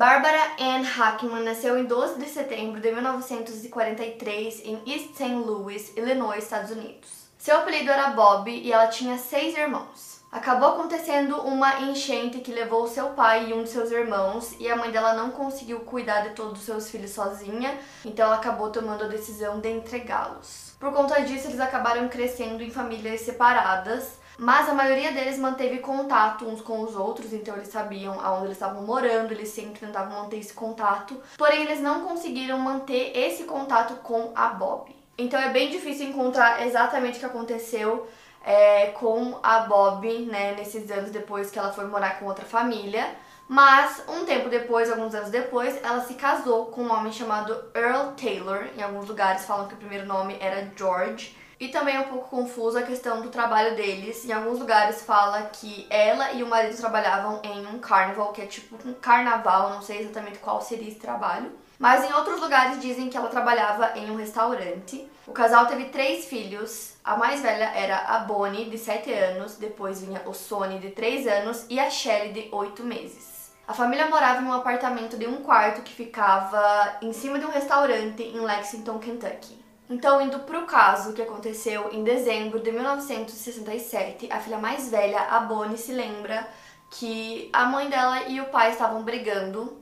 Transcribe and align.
Barbara 0.00 0.52
Ann 0.58 0.82
Hackman 0.82 1.42
nasceu 1.42 1.78
em 1.78 1.84
12 1.84 2.18
de 2.18 2.24
setembro 2.24 2.80
de 2.80 2.90
1943 2.90 4.62
em 4.64 4.80
East 4.86 5.10
St. 5.12 5.34
Louis, 5.34 5.94
Illinois, 5.94 6.42
Estados 6.42 6.70
Unidos. 6.70 7.28
Seu 7.36 7.58
apelido 7.58 7.90
era 7.90 8.08
Bob 8.08 8.50
e 8.50 8.72
ela 8.72 8.86
tinha 8.86 9.18
seis 9.18 9.54
irmãos. 9.54 10.22
Acabou 10.32 10.70
acontecendo 10.70 11.42
uma 11.42 11.82
enchente 11.82 12.38
que 12.38 12.50
levou 12.50 12.88
seu 12.88 13.10
pai 13.10 13.50
e 13.50 13.52
um 13.52 13.62
de 13.62 13.68
seus 13.68 13.90
irmãos, 13.90 14.54
e 14.58 14.70
a 14.70 14.76
mãe 14.76 14.90
dela 14.90 15.12
não 15.12 15.32
conseguiu 15.32 15.80
cuidar 15.80 16.22
de 16.22 16.30
todos 16.30 16.60
os 16.60 16.64
seus 16.64 16.88
filhos 16.88 17.10
sozinha, 17.10 17.78
então 18.02 18.24
ela 18.24 18.36
acabou 18.36 18.70
tomando 18.70 19.04
a 19.04 19.08
decisão 19.08 19.60
de 19.60 19.68
entregá-los. 19.68 20.76
Por 20.80 20.94
conta 20.94 21.20
disso, 21.20 21.48
eles 21.48 21.60
acabaram 21.60 22.08
crescendo 22.08 22.62
em 22.62 22.70
famílias 22.70 23.20
separadas, 23.20 24.19
mas 24.40 24.70
a 24.70 24.72
maioria 24.72 25.12
deles 25.12 25.36
manteve 25.36 25.80
contato 25.80 26.46
uns 26.46 26.62
com 26.62 26.80
os 26.80 26.96
outros, 26.96 27.30
então 27.34 27.54
eles 27.56 27.68
sabiam 27.68 28.18
aonde 28.18 28.46
eles 28.46 28.56
estavam 28.56 28.82
morando, 28.82 29.32
eles 29.32 29.50
sempre 29.50 29.78
tentavam 29.78 30.22
manter 30.22 30.38
esse 30.38 30.54
contato, 30.54 31.14
porém 31.36 31.64
eles 31.64 31.82
não 31.82 32.06
conseguiram 32.06 32.58
manter 32.58 33.12
esse 33.14 33.44
contato 33.44 33.96
com 33.96 34.32
a 34.34 34.48
Bob. 34.48 34.96
Então 35.18 35.38
é 35.38 35.50
bem 35.50 35.68
difícil 35.68 36.08
encontrar 36.08 36.66
exatamente 36.66 37.16
o 37.16 37.20
que 37.20 37.26
aconteceu 37.26 38.08
é, 38.42 38.86
com 38.86 39.38
a 39.42 39.60
Bob, 39.60 40.08
né, 40.20 40.54
nesses 40.54 40.90
anos 40.90 41.10
depois 41.10 41.50
que 41.50 41.58
ela 41.58 41.70
foi 41.70 41.84
morar 41.84 42.18
com 42.18 42.24
outra 42.24 42.46
família. 42.46 43.14
Mas 43.46 44.02
um 44.08 44.24
tempo 44.24 44.48
depois, 44.48 44.88
alguns 44.88 45.14
anos 45.14 45.28
depois, 45.28 45.76
ela 45.82 46.00
se 46.00 46.14
casou 46.14 46.66
com 46.66 46.84
um 46.84 46.92
homem 46.92 47.12
chamado 47.12 47.52
Earl 47.74 48.12
Taylor. 48.12 48.68
Em 48.78 48.80
alguns 48.80 49.06
lugares 49.06 49.44
falam 49.44 49.66
que 49.68 49.74
o 49.74 49.76
primeiro 49.76 50.06
nome 50.06 50.38
era 50.40 50.72
George. 50.74 51.36
E 51.60 51.68
também 51.68 51.94
é 51.94 52.00
um 52.00 52.08
pouco 52.08 52.30
confuso 52.30 52.78
a 52.78 52.82
questão 52.82 53.20
do 53.20 53.28
trabalho 53.28 53.76
deles. 53.76 54.24
Em 54.24 54.32
alguns 54.32 54.58
lugares 54.58 55.02
fala 55.02 55.42
que 55.52 55.86
ela 55.90 56.32
e 56.32 56.42
o 56.42 56.46
marido 56.46 56.74
trabalhavam 56.74 57.38
em 57.44 57.66
um 57.66 57.78
carnival, 57.78 58.32
que 58.32 58.40
é 58.40 58.46
tipo 58.46 58.76
um 58.88 58.94
carnaval, 58.94 59.68
não 59.68 59.82
sei 59.82 60.00
exatamente 60.00 60.38
qual 60.38 60.62
seria 60.62 60.88
esse 60.88 60.98
trabalho. 60.98 61.52
Mas 61.78 62.02
em 62.02 62.12
outros 62.14 62.40
lugares 62.40 62.80
dizem 62.80 63.10
que 63.10 63.16
ela 63.16 63.28
trabalhava 63.28 63.92
em 63.94 64.10
um 64.10 64.16
restaurante. 64.16 65.06
O 65.26 65.32
casal 65.32 65.66
teve 65.66 65.86
três 65.86 66.24
filhos. 66.24 66.94
A 67.04 67.16
mais 67.18 67.42
velha 67.42 67.70
era 67.74 67.98
a 67.98 68.20
Bonnie, 68.20 68.70
de 68.70 68.78
7 68.78 69.12
anos, 69.12 69.56
depois 69.56 70.00
vinha 70.00 70.22
o 70.24 70.32
Sony, 70.32 70.78
de 70.78 70.90
3 70.90 71.26
anos, 71.26 71.66
e 71.68 71.78
a 71.78 71.90
Shelly, 71.90 72.32
de 72.32 72.48
8 72.50 72.82
meses. 72.82 73.52
A 73.68 73.74
família 73.74 74.08
morava 74.08 74.40
em 74.40 74.46
um 74.46 74.52
apartamento 74.52 75.18
de 75.18 75.26
um 75.26 75.42
quarto 75.42 75.82
que 75.82 75.92
ficava 75.92 76.96
em 77.02 77.12
cima 77.12 77.38
de 77.38 77.44
um 77.44 77.50
restaurante 77.50 78.22
em 78.22 78.40
Lexington, 78.40 78.98
Kentucky. 78.98 79.59
Então, 79.90 80.22
indo 80.22 80.38
para 80.40 80.60
o 80.60 80.66
caso 80.66 81.12
que 81.12 81.20
aconteceu 81.20 81.90
em 81.92 82.04
dezembro 82.04 82.60
de 82.60 82.70
1967, 82.70 84.30
a 84.30 84.38
filha 84.38 84.56
mais 84.56 84.88
velha, 84.88 85.20
a 85.22 85.40
Bonnie, 85.40 85.76
se 85.76 85.90
lembra 85.90 86.48
que 86.92 87.50
a 87.52 87.66
mãe 87.66 87.90
dela 87.90 88.22
e 88.28 88.40
o 88.40 88.46
pai 88.46 88.70
estavam 88.70 89.02
brigando. 89.02 89.80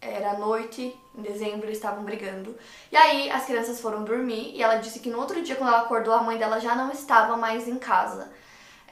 Era 0.00 0.36
noite, 0.36 0.94
em 1.16 1.22
dezembro, 1.22 1.66
eles 1.66 1.78
estavam 1.78 2.02
brigando. 2.02 2.56
E 2.90 2.96
aí 2.96 3.30
as 3.30 3.46
crianças 3.46 3.80
foram 3.80 4.02
dormir 4.02 4.50
e 4.56 4.62
ela 4.62 4.76
disse 4.76 4.98
que 4.98 5.08
no 5.08 5.20
outro 5.20 5.40
dia, 5.40 5.54
quando 5.54 5.68
ela 5.68 5.82
acordou, 5.82 6.12
a 6.12 6.22
mãe 6.22 6.36
dela 6.36 6.58
já 6.58 6.74
não 6.74 6.90
estava 6.90 7.36
mais 7.36 7.68
em 7.68 7.78
casa 7.78 8.32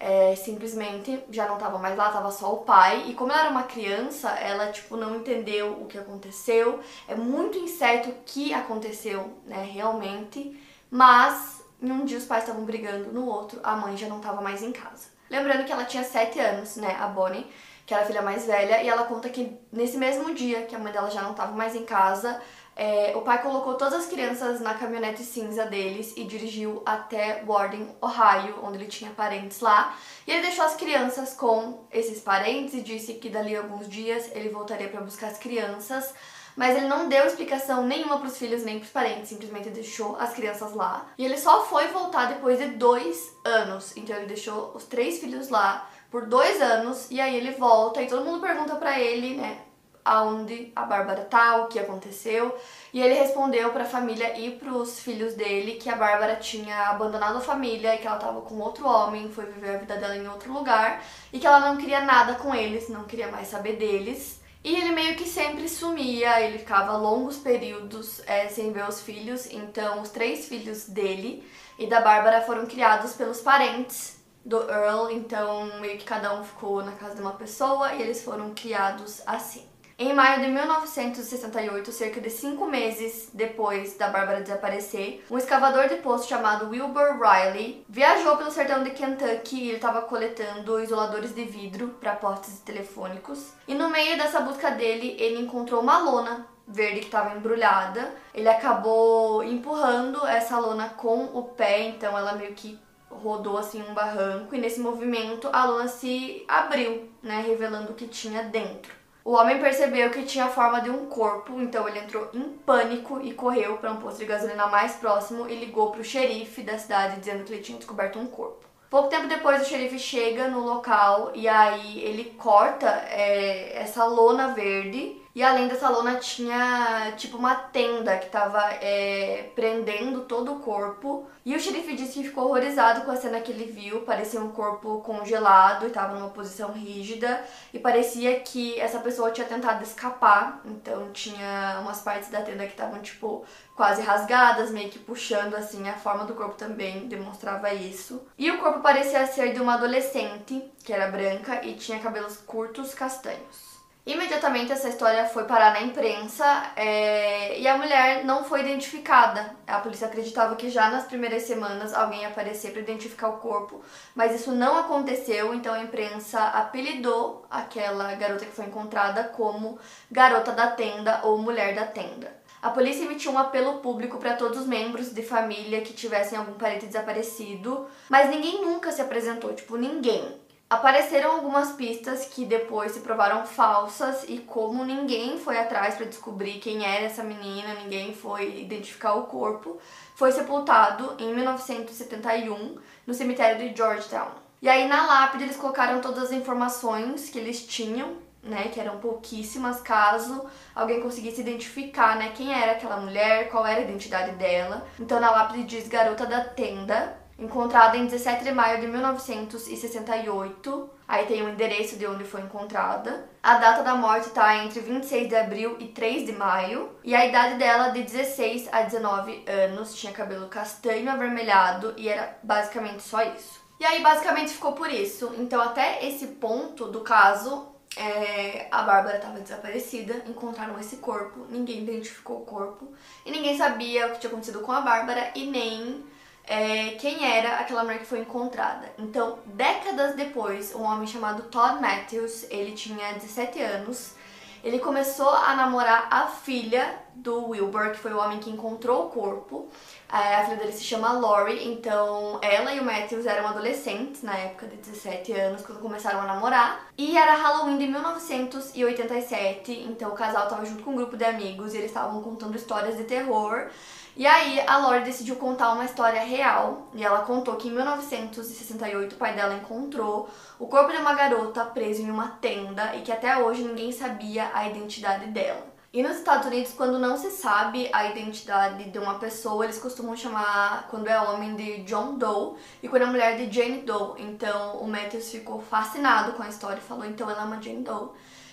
é, 0.03 0.35
simplesmente 0.35 1.23
já 1.31 1.47
não 1.47 1.57
tava 1.57 1.79
mais 1.79 1.97
lá, 1.97 2.11
tava 2.11 2.33
só 2.33 2.53
o 2.53 2.59
pai. 2.59 3.05
E 3.07 3.15
como 3.15 3.31
ela 3.31 3.43
era 3.43 3.51
uma 3.51 3.63
criança, 3.63 4.31
ela, 4.31 4.73
tipo, 4.73 4.97
não 4.97 5.15
entendeu 5.15 5.81
o 5.81 5.87
que 5.87 5.97
aconteceu. 5.97 6.81
É 7.07 7.15
muito 7.15 7.57
incerto 7.57 8.11
o 8.11 8.15
que 8.27 8.53
aconteceu, 8.53 9.33
né, 9.47 9.63
realmente. 9.73 10.61
Mas, 10.91 11.65
em 11.81 11.93
um 11.93 12.05
dia 12.05 12.19
os 12.19 12.25
pais 12.25 12.43
estavam 12.43 12.65
brigando, 12.65 13.13
no 13.13 13.27
outro 13.27 13.61
a 13.63 13.77
mãe 13.77 13.97
já 13.97 14.09
não 14.09 14.19
tava 14.19 14.43
mais 14.43 14.61
em 14.61 14.73
casa. 14.73 15.07
Lembrando 15.31 15.65
que 15.65 15.73
ela 15.73 15.85
tinha 15.85 16.03
7 16.03 16.39
anos, 16.41 16.77
né, 16.77 16.97
a 17.01 17.07
Bonnie, 17.07 17.47
que 17.87 17.95
era 17.95 18.03
a 18.03 18.07
filha 18.07 18.23
mais 18.23 18.45
velha, 18.45 18.83
e 18.83 18.89
ela 18.89 19.05
conta 19.05 19.29
que 19.29 19.57
nesse 19.73 19.97
mesmo 19.97 20.35
dia 20.35 20.63
que 20.63 20.75
a 20.75 20.81
mãe 20.81 20.93
dela 20.93 21.11
já 21.11 21.23
não 21.23 21.33
tava 21.33 21.53
mais 21.53 21.77
em 21.77 21.85
casa, 21.85 22.43
é, 22.75 23.13
o 23.15 23.21
pai 23.21 23.43
colocou 23.43 23.75
todas 23.75 23.95
as 23.95 24.07
crianças 24.07 24.61
na 24.61 24.75
caminhonete 24.75 25.23
cinza 25.23 25.67
deles 25.67 26.15
e 26.17 26.25
dirigiu 26.25 26.83
até 26.87 27.43
Warden, 27.45 27.89
Ohio, 28.01 28.61
onde 28.63 28.79
ele 28.79 28.87
tinha 28.87 29.11
parentes 29.11 29.61
lá. 29.61 29.95
E 30.27 30.31
ele 30.31 30.43
deixou 30.43 30.65
as 30.65 30.75
crianças 30.75 31.35
com 31.35 31.85
esses 31.93 32.21
parentes 32.21 32.75
e 32.75 32.81
disse 32.81 33.15
que 33.15 33.29
dali 33.29 33.55
a 33.55 33.61
alguns 33.61 33.89
dias 33.89 34.31
ele 34.35 34.49
voltaria 34.49 34.89
para 34.89 35.03
buscar 35.03 35.29
as 35.29 35.39
crianças. 35.39 36.15
Mas 36.57 36.77
ele 36.77 36.87
não 36.87 37.09
deu 37.09 37.25
explicação 37.25 37.87
nenhuma 37.87 38.19
para 38.19 38.29
os 38.29 38.37
filhos 38.37 38.63
nem 38.63 38.79
para 38.79 38.87
os 38.87 38.93
parentes, 38.93 39.29
simplesmente 39.29 39.71
deixou 39.71 40.17
as 40.17 40.33
crianças 40.33 40.75
lá. 40.75 41.07
E 41.17 41.25
ele 41.25 41.39
só 41.39 41.65
foi 41.65 41.89
voltar 41.89 42.27
depois 42.27 42.59
de 42.59 42.69
dois 42.69 43.35
anos. 43.45 43.97
Então 43.97 44.17
ele 44.17 44.27
deixou 44.27 44.73
os 44.75 44.85
três 44.85 45.19
filhos 45.19 45.49
lá 45.49 45.89
por 46.11 46.27
dois 46.27 46.61
anos 46.61 47.11
e 47.11 47.21
aí 47.21 47.37
ele 47.37 47.53
volta 47.53 48.03
e 48.03 48.07
todo 48.07 48.25
mundo 48.25 48.41
pergunta 48.41 48.77
para 48.77 49.01
ele, 49.01 49.35
né? 49.35 49.59
Aonde 50.05 50.73
a 50.75 50.83
Bárbara 50.83 51.25
tá, 51.25 51.57
o 51.57 51.69
que 51.69 51.79
aconteceu. 51.79 52.55
E 52.93 53.01
ele 53.01 53.15
respondeu 53.15 53.71
para 53.71 53.85
a 53.85 53.87
família 53.87 54.39
e 54.39 54.51
para 54.53 54.73
os 54.73 55.01
filhos 55.01 55.35
dele 55.35 55.73
que 55.73 55.89
a 55.89 55.97
Bárbara 55.97 56.37
tinha 56.37 56.89
abandonado 56.89 57.39
a 57.39 57.41
família 57.41 57.95
e 57.95 57.99
que 57.99 58.07
ela 58.07 58.17
estava 58.17 58.41
com 58.41 58.59
outro 58.59 58.87
homem, 58.87 59.31
foi 59.31 59.47
viver 59.47 59.77
a 59.77 59.79
vida 59.79 59.97
dela 59.97 60.17
em 60.17 60.29
outro 60.29 60.53
lugar 60.53 61.03
e 61.33 61.39
que 61.39 61.47
ela 61.47 61.61
não 61.61 61.77
queria 61.77 62.01
nada 62.01 62.35
com 62.35 62.55
eles, 62.55 62.89
não 62.89 63.05
queria 63.05 63.29
mais 63.29 63.49
saber 63.49 63.77
deles. 63.77 64.43
E 64.65 64.77
ele 64.77 64.93
meio 64.93 65.17
que 65.17 65.27
sempre 65.27 65.69
sumia, 65.69 66.41
ele 66.41 66.59
ficava 66.59 66.97
longos 66.97 67.37
períodos 67.39 68.23
é, 68.27 68.49
sem 68.49 68.73
ver 68.73 68.89
os 68.89 69.01
filhos. 69.01 69.51
Então, 69.51 70.01
os 70.01 70.11
três 70.11 70.47
filhos 70.47 70.89
dele 70.89 71.45
e 71.77 71.87
da 71.89 72.01
Bárbara 72.01 72.43
foram 72.43 72.67
criados 72.67 73.15
pelos 73.15 73.41
parentes 73.41 74.21
do 74.45 74.59
Earl. 74.71 75.11
Então, 75.11 75.81
meio 75.81 75.99
que 75.99 76.05
cada 76.05 76.33
um 76.39 76.45
ficou 76.45 76.85
na 76.85 76.93
casa 76.93 77.17
de 77.17 77.21
uma 77.21 77.33
pessoa 77.33 77.95
e 77.95 78.03
eles 78.03 78.23
foram 78.23 78.55
criados 78.55 79.21
assim. 79.27 79.72
Em 80.03 80.13
maio 80.13 80.41
de 80.41 80.49
1968, 80.49 81.93
cerca 81.93 82.21
de 82.21 82.29
cinco 82.29 82.67
meses 82.67 83.31
depois 83.33 83.97
da 83.97 84.09
Bárbara 84.09 84.41
desaparecer, 84.41 85.25
um 85.31 85.39
escavador 85.39 85.89
de 85.89 85.95
poço 85.95 86.29
chamado 86.29 86.71
Wilbur 86.71 87.21
Riley 87.21 87.85
viajou 87.89 88.37
pelo 88.37 88.51
sertão 88.51 88.83
de 88.83 88.91
Kentucky 88.91 89.55
e 89.55 89.69
ele 89.69 89.77
estava 89.77 90.03
coletando 90.03 90.83
isoladores 90.83 91.33
de 91.33 91.45
vidro 91.45 91.91
para 92.01 92.17
postes 92.17 92.59
telefônicos. 92.59 93.53
E 93.69 93.77
no 93.77 93.91
meio 93.91 94.19
dessa 94.19 94.41
busca 94.41 94.73
dele, 94.73 95.15
ele 95.21 95.41
encontrou 95.41 95.81
uma 95.81 95.99
lona 95.99 96.49
verde 96.67 96.99
que 96.99 97.07
estava 97.07 97.37
embrulhada. 97.37 98.13
Ele 98.35 98.49
acabou 98.49 99.45
empurrando 99.45 100.27
essa 100.27 100.59
lona 100.59 100.89
com 100.89 101.27
o 101.27 101.45
pé, 101.45 101.83
então 101.83 102.19
ela 102.19 102.33
meio 102.33 102.55
que 102.55 102.77
rodou 103.09 103.57
assim 103.57 103.81
um 103.81 103.95
barranco 103.95 104.53
e 104.53 104.59
nesse 104.59 104.81
movimento 104.81 105.49
a 105.53 105.65
lona 105.65 105.87
se 105.87 106.45
abriu, 106.49 107.09
né, 107.23 107.45
revelando 107.47 107.93
o 107.93 107.95
que 107.95 108.09
tinha 108.09 108.43
dentro. 108.43 109.02
O 109.25 109.35
homem 109.35 109.61
percebeu 109.61 110.11
que 110.11 110.25
tinha 110.25 110.47
a 110.47 110.51
forma 110.51 110.81
de 110.81 110.91
um 110.91 111.07
corpo, 111.07 111.61
então 111.61 111.89
ele 111.89 112.01
entrou 112.01 112.29
em 112.35 112.43
pânico 112.67 113.21
e 113.23 113.33
correu 113.33 113.77
para 113.77 113.93
um 113.93 113.97
posto 113.97 114.19
de 114.19 114.25
gasolina 114.25 114.67
mais 114.67 114.97
próximo 114.97 115.49
e 115.49 115.55
ligou 115.55 115.93
para 115.93 116.01
o 116.01 116.05
xerife 116.05 116.63
da 116.63 116.77
cidade 116.77 117.21
dizendo 117.21 117.45
que 117.45 117.53
ele 117.53 117.63
tinha 117.63 117.79
descoberto 117.79 118.19
um 118.19 118.27
corpo. 118.27 118.67
Pouco 118.91 119.09
tempo 119.09 119.29
depois, 119.29 119.63
o 119.63 119.65
xerife 119.65 119.99
chega 119.99 120.49
no 120.49 120.61
local 120.61 121.31
e 121.35 121.47
aí 121.47 122.03
ele 122.05 122.35
corta 122.37 122.89
é, 123.09 123.81
essa 123.81 124.05
lona 124.05 124.49
verde 124.49 125.22
e 125.35 125.43
além 125.43 125.67
dessa 125.67 125.89
lona 125.89 126.17
tinha 126.17 127.13
tipo 127.17 127.39
uma 127.39 127.55
tenda 127.55 128.19
que 128.19 128.29
tava 128.29 128.61
é, 128.83 129.51
prendendo 129.55 130.23
todo 130.23 130.53
o 130.53 130.61
corpo. 130.61 131.27
E 131.45 131.57
o 131.57 131.61
xerife 131.61 131.97
disse 131.97 132.21
que 132.21 132.29
ficou 132.29 132.45
horrorizado 132.45 133.01
com 133.01 133.11
a 133.11 133.17
cena 133.17 133.41
que 133.41 133.51
ele 133.51 133.65
viu. 133.65 134.03
Parecia 134.03 134.39
um 134.41 134.53
corpo 134.53 135.01
congelado 135.01 135.87
e 135.87 135.91
tava 135.91 136.15
numa 136.19 136.29
posição 136.29 136.71
rígida. 136.73 137.43
E 137.73 137.79
parecia 137.79 138.41
que 138.41 138.79
essa 138.79 138.99
pessoa 138.99 139.31
tinha 139.31 139.47
tentado 139.47 139.83
escapar. 139.83 140.61
Então 140.67 141.11
tinha 141.13 141.79
umas 141.81 142.03
partes 142.03 142.29
da 142.29 142.43
tenda 142.43 142.67
que 142.67 142.73
estavam 142.73 143.01
tipo 143.01 143.43
quase 143.75 144.03
rasgadas, 144.03 144.71
meio 144.71 144.91
que 144.91 144.99
puxando 144.99 145.55
assim. 145.55 145.89
A 145.89 145.95
forma 145.95 146.27
do 146.27 146.35
corpo 146.35 146.57
também 146.57 147.09
demonstrava 147.09 147.73
isso. 147.73 148.23
E 148.37 148.51
o 148.51 148.59
corpo 148.59 148.81
parecia 148.81 149.27
ser 149.27 149.55
de 149.55 149.63
uma 149.63 149.75
adolescente, 149.75 150.63
que 150.85 150.93
era 150.93 151.11
branca 151.11 151.65
e 151.65 151.73
tinha 151.75 151.99
cabelos 152.01 152.37
curtos 152.37 152.93
castanhos. 152.93 153.72
Imediatamente 154.05 154.73
essa 154.73 154.89
história 154.89 155.27
foi 155.27 155.45
parar 155.45 155.73
na 155.73 155.81
imprensa 155.83 156.45
é, 156.75 157.57
e 157.61 157.69
a 157.69 157.77
mulher 157.77 158.25
não 158.25 158.43
foi 158.43 158.61
identificada. 158.61 159.55
A 159.65 159.79
polícia 159.79 160.09
acreditava 160.09 160.57
que 160.57 160.69
já 160.69 160.91
nas 160.91 161.05
primeiras 161.05 161.45
semanas 161.45 161.95
alguém 161.95 162.23
ia 162.23 162.29
aparecer 162.29 162.73
para 162.73 162.81
identificar 162.81 163.29
o 163.29 163.39
corpo, 163.39 163.81
mas 164.13 164.35
isso 164.35 164.51
não 164.51 164.77
aconteceu, 164.77 165.55
então 165.55 165.73
a 165.73 165.85
imprensa 165.85 166.41
apelidou 166.49 167.47
aquela 167.49 168.13
garota 168.17 168.45
que 168.45 168.51
foi 168.51 168.65
encontrada 168.65 169.23
como 169.23 169.79
garota 170.11 170.51
da 170.51 170.73
tenda 170.73 171.21
ou 171.23 171.39
mulher 171.39 171.73
da 171.73 171.87
tenda. 171.87 172.43
a 172.61 172.71
polícia 172.71 173.05
emitiu 173.05 173.33
um 173.33 173.39
apelo 173.39 173.81
público 173.81 174.19
para 174.19 174.37
todos 174.37 174.59
os 174.61 174.67
membros 174.67 175.13
de 175.13 175.23
família 175.23 175.81
que 175.81 175.93
tivessem 175.93 176.39
algum 176.39 176.55
parente 176.55 176.87
desaparecido, 176.87 177.89
mas 178.09 178.31
ninguém 178.31 178.63
nunca 178.63 178.93
se 178.93 179.03
apresentou, 179.03 179.53
tipo, 179.53 179.77
ninguém. 179.77 180.42
Apareceram 180.73 181.33
algumas 181.33 181.73
pistas 181.73 182.25
que 182.25 182.47
depois 182.47 182.93
se 182.93 183.01
provaram 183.01 183.45
falsas 183.45 184.25
e 184.27 184.39
como 184.39 184.87
ninguém 184.87 185.39
foi 185.39 185.59
atrás 185.59 185.97
para 185.97 186.07
descobrir 186.07 186.61
quem 186.61 186.83
era 186.83 187.05
essa 187.05 187.23
menina, 187.23 187.75
ninguém 187.75 188.15
foi 188.15 188.59
identificar 188.59 189.13
o 189.17 189.25
corpo, 189.25 189.79
foi 190.15 190.33
sepultado 190.33 191.15
em 191.19 191.35
1971 191.35 192.79
no 193.07 193.13
cemitério 193.13 193.69
de 193.69 193.77
Georgetown. 193.77 194.31
E 194.63 194.69
aí 194.69 194.89
na 194.89 195.05
lápide 195.05 195.45
eles 195.45 195.59
colocaram 195.59 196.01
todas 196.01 196.23
as 196.25 196.33
informações 196.33 197.29
que 197.29 197.39
eles 197.39 197.67
tinham, 197.67 198.17
né, 198.43 198.71
que 198.73 198.81
eram 198.81 198.97
pouquíssimas, 198.97 199.79
caso 199.83 200.47
alguém 200.75 201.03
conseguisse 201.03 201.43
identificar, 201.43 202.17
né, 202.17 202.33
quem 202.35 202.51
era 202.51 202.73
aquela 202.73 202.97
mulher, 202.97 203.51
qual 203.51 203.67
era 203.67 203.81
a 203.81 203.85
identidade 203.85 204.37
dela. 204.37 204.87
Então 204.99 205.21
na 205.21 205.31
lápide 205.31 205.65
diz 205.65 205.87
garota 205.87 206.25
da 206.25 206.43
tenda, 206.43 207.21
encontrada 207.43 207.97
em 207.97 208.07
17 208.07 208.45
de 208.45 208.53
maio 208.53 208.81
de 208.81 208.87
1968. 208.87 210.91
Aí 211.07 211.27
tem 211.27 211.43
o 211.43 211.49
endereço 211.49 211.97
de 211.97 212.07
onde 212.07 212.25
foi 212.25 212.41
encontrada. 212.41 213.29
A 213.43 213.59
data 213.59 213.83
da 213.83 213.95
morte 213.95 214.29
está 214.29 214.65
entre 214.65 214.81
26 214.81 215.29
de 215.29 215.37
abril 215.37 215.77
e 215.79 215.89
3 215.89 216.27
de 216.27 216.33
maio. 216.33 216.91
E 217.05 217.15
a 217.15 217.27
idade 217.27 217.57
dela 217.57 217.89
de 217.89 218.03
16 218.03 218.69
a 218.73 218.83
19 218.83 219.45
anos, 219.47 219.95
tinha 219.95 220.13
cabelo 220.13 220.49
castanho 220.49 221.11
avermelhado 221.11 221.95
e 221.97 222.09
era 222.09 222.39
basicamente 222.43 223.03
só 223.03 223.23
isso. 223.23 223.61
E 223.79 223.85
aí 223.85 224.01
basicamente 224.01 224.53
ficou 224.53 224.73
por 224.73 224.91
isso. 224.91 225.35
Então 225.37 225.61
até 225.61 226.07
esse 226.07 226.29
ponto 226.29 226.87
do 226.87 227.01
caso, 227.01 227.69
é, 227.97 228.69
a 228.71 228.83
Bárbara 228.83 229.17
estava 229.17 229.41
desaparecida, 229.41 230.23
encontraram 230.27 230.79
esse 230.79 230.97
corpo, 230.97 231.47
ninguém 231.51 231.83
identificou 231.83 232.39
o 232.39 232.47
corpo 232.47 232.93
e 233.27 233.31
ninguém 233.31 233.59
sabia 233.59 234.07
o 234.07 234.13
que 234.13 234.21
tinha 234.21 234.31
acontecido 234.31 234.61
com 234.61 234.73
a 234.73 234.81
Bárbara 234.81 235.33
e 235.35 235.47
nem 235.47 236.03
é, 236.45 236.91
quem 237.01 237.25
era 237.25 237.61
aquela 237.61 237.85
mulher 237.85 237.99
que 237.99 238.07
foi 238.07 238.21
encontrada. 238.21 238.93
Então, 238.99 239.39
décadas 239.47 240.17
depois, 240.17 240.75
um 240.75 240.83
homem 240.83 241.07
chamado 241.07 241.45
Todd 241.45 241.81
Matthews, 241.81 242.47
ele 242.51 242.73
tinha 242.73 243.15
17 243.15 243.61
anos, 243.61 244.15
ele 244.63 244.79
começou 244.79 245.31
a 245.31 245.55
namorar 245.55 246.09
a 246.11 246.27
filha 246.27 246.99
do 247.15 247.49
Wilbur, 247.49 247.91
que 247.93 247.99
foi 247.99 248.13
o 248.13 248.19
homem 248.19 248.39
que 248.39 248.51
encontrou 248.51 249.07
o 249.07 249.09
corpo. 249.11 249.69
A 250.09 250.45
filha 250.45 250.57
dele 250.57 250.73
se 250.73 250.85
chama 250.85 251.13
Lori, 251.13 251.67
então 251.69 252.39
ela 252.43 252.75
e 252.75 252.81
o 252.81 252.85
Matthews 252.85 253.25
eram 253.27 253.49
adolescentes 253.49 254.23
na 254.23 254.37
época 254.37 254.67
de 254.67 254.77
17 254.77 255.33
anos, 255.33 255.63
quando 255.63 255.81
começaram 255.81 256.21
a 256.21 256.27
namorar. 256.27 256.89
E 256.99 257.17
era 257.17 257.35
Halloween 257.35 257.79
de 257.79 257.87
1987, 257.87 259.73
então 259.89 260.11
o 260.11 260.15
casal 260.15 260.45
estava 260.45 260.67
junto 260.67 260.83
com 260.83 260.91
um 260.93 260.97
grupo 260.97 261.17
de 261.17 261.25
amigos 261.25 261.73
e 261.73 261.79
eles 261.79 261.91
estavam 261.91 262.23
contando 262.23 262.57
histórias 262.57 262.97
de 262.97 263.05
terror. 263.05 263.69
E 264.15 264.27
aí 264.27 264.61
a 264.67 264.77
Lori 264.77 265.05
decidiu 265.05 265.37
contar 265.37 265.73
uma 265.73 265.87
história 265.87 266.21
real 266.21 266.89
e 266.95 267.03
ela 267.03 267.23
contou 267.23 267.57
que 267.57 267.69
em 267.69 267.71
1968 267.71 269.15
o 269.15 269.19
pai 269.19 269.35
dela 269.35 269.55
encontrou 269.55 270.29
o 270.59 270.67
corpo 270.67 270.93
de 270.93 270.99
uma 270.99 271.15
garota 271.15 271.65
preso 271.65 272.03
em 272.03 272.11
uma 272.11 272.29
tenda 272.29 272.95
e 272.95 273.01
que 273.01 273.11
até 273.11 273.39
hoje 273.39 273.63
ninguém 273.63 273.91
sabia 273.91 274.51
a 274.53 274.69
identidade 274.69 275.29
dela. 275.29 275.72
E 275.93 276.03
nos 276.03 276.17
Estados 276.17 276.47
Unidos, 276.47 276.73
quando 276.73 276.99
não 276.99 277.19
se 277.19 277.31
sabe 277.31 277.91
a 277.93 278.09
identidade 278.09 278.85
de 278.91 278.99
uma 278.99 279.19
pessoa, 279.19 279.65
eles 279.65 279.79
costumam 279.79 280.17
chamar, 280.17 280.89
quando 280.89 281.07
é 281.09 281.21
homem, 281.21 281.55
de 281.55 281.83
John 281.83 282.17
Doe 282.17 282.57
e 282.83 282.89
quando 282.89 283.03
é 283.03 283.07
mulher, 283.07 283.37
de 283.37 283.55
Jane 283.55 283.83
Doe. 283.83 284.23
Então 284.23 284.79
o 284.79 284.89
Matthews 284.89 285.31
ficou 285.31 285.61
fascinado 285.61 286.33
com 286.33 286.43
a 286.43 286.49
história 286.49 286.79
e 286.79 286.83
falou: 286.83 287.05
então 287.05 287.29
ela 287.29 287.43
é 287.43 287.45
uma 287.45 287.61
Jane 287.61 287.83
Doe. 287.83 288.09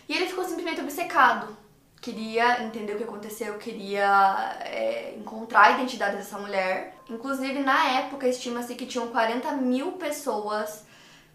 E 0.10 0.16
ele 0.16 0.28
ficou 0.28 0.44
simplesmente 0.44 0.82
obcecado 0.82 1.58
queria 2.02 2.64
entender 2.64 2.94
o 2.94 2.98
que 2.98 3.04
aconteceu, 3.04 3.58
queria 3.58 4.58
é, 4.62 5.16
encontrar 5.18 5.66
a 5.66 5.72
identidade 5.72 6.18
dessa 6.18 6.38
mulher. 6.38 6.96
Inclusive, 7.10 7.60
na 7.60 7.90
época, 8.00 8.28
estima-se 8.28 8.76
que 8.76 8.86
tinham 8.86 9.08
40 9.08 9.52
mil 9.54 9.94
pessoas 9.94 10.86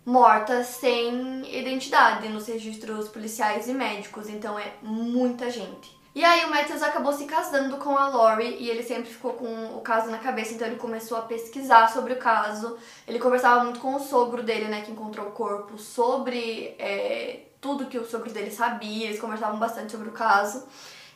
mortas 0.05 0.67
sem 0.67 1.59
identidade 1.59 2.29
nos 2.29 2.47
registros 2.47 3.09
policiais 3.09 3.69
e 3.69 3.73
médicos, 3.73 4.29
então 4.29 4.59
é 4.59 4.73
muita 4.83 5.51
gente. 5.51 5.94
E 6.14 6.25
aí 6.25 6.44
o 6.44 6.50
Matthews 6.50 6.81
acabou 6.81 7.12
se 7.12 7.25
casando 7.25 7.76
com 7.78 7.99
a 7.99 8.08
Lori 8.08 8.56
e 8.61 8.70
ele 8.70 8.84
sempre 8.84 9.11
ficou 9.11 9.32
com 9.32 9.76
o 9.76 9.81
caso 9.81 10.11
na 10.11 10.19
cabeça, 10.19 10.55
então 10.55 10.66
ele 10.66 10.76
começou 10.76 11.19
a 11.19 11.22
pesquisar 11.22 11.88
sobre 11.93 12.12
o 12.12 12.19
caso. 12.19 12.78
Ele 13.06 13.19
conversava 13.19 13.64
muito 13.64 13.81
com 13.81 13.96
o 13.96 13.99
sogro 13.99 14.43
dele, 14.43 14.66
né, 14.66 14.82
que 14.82 14.93
encontrou 14.93 15.26
o 15.26 15.32
corpo, 15.32 15.76
sobre 15.76 16.76
é, 16.78 17.46
tudo 17.61 17.87
que 17.87 17.99
o 17.99 18.06
sogro 18.06 18.31
dele 18.31 18.52
sabia, 18.52 19.06
eles 19.06 19.20
conversavam 19.20 19.58
bastante 19.58 19.90
sobre 19.90 20.08
o 20.08 20.12
caso. 20.12 20.64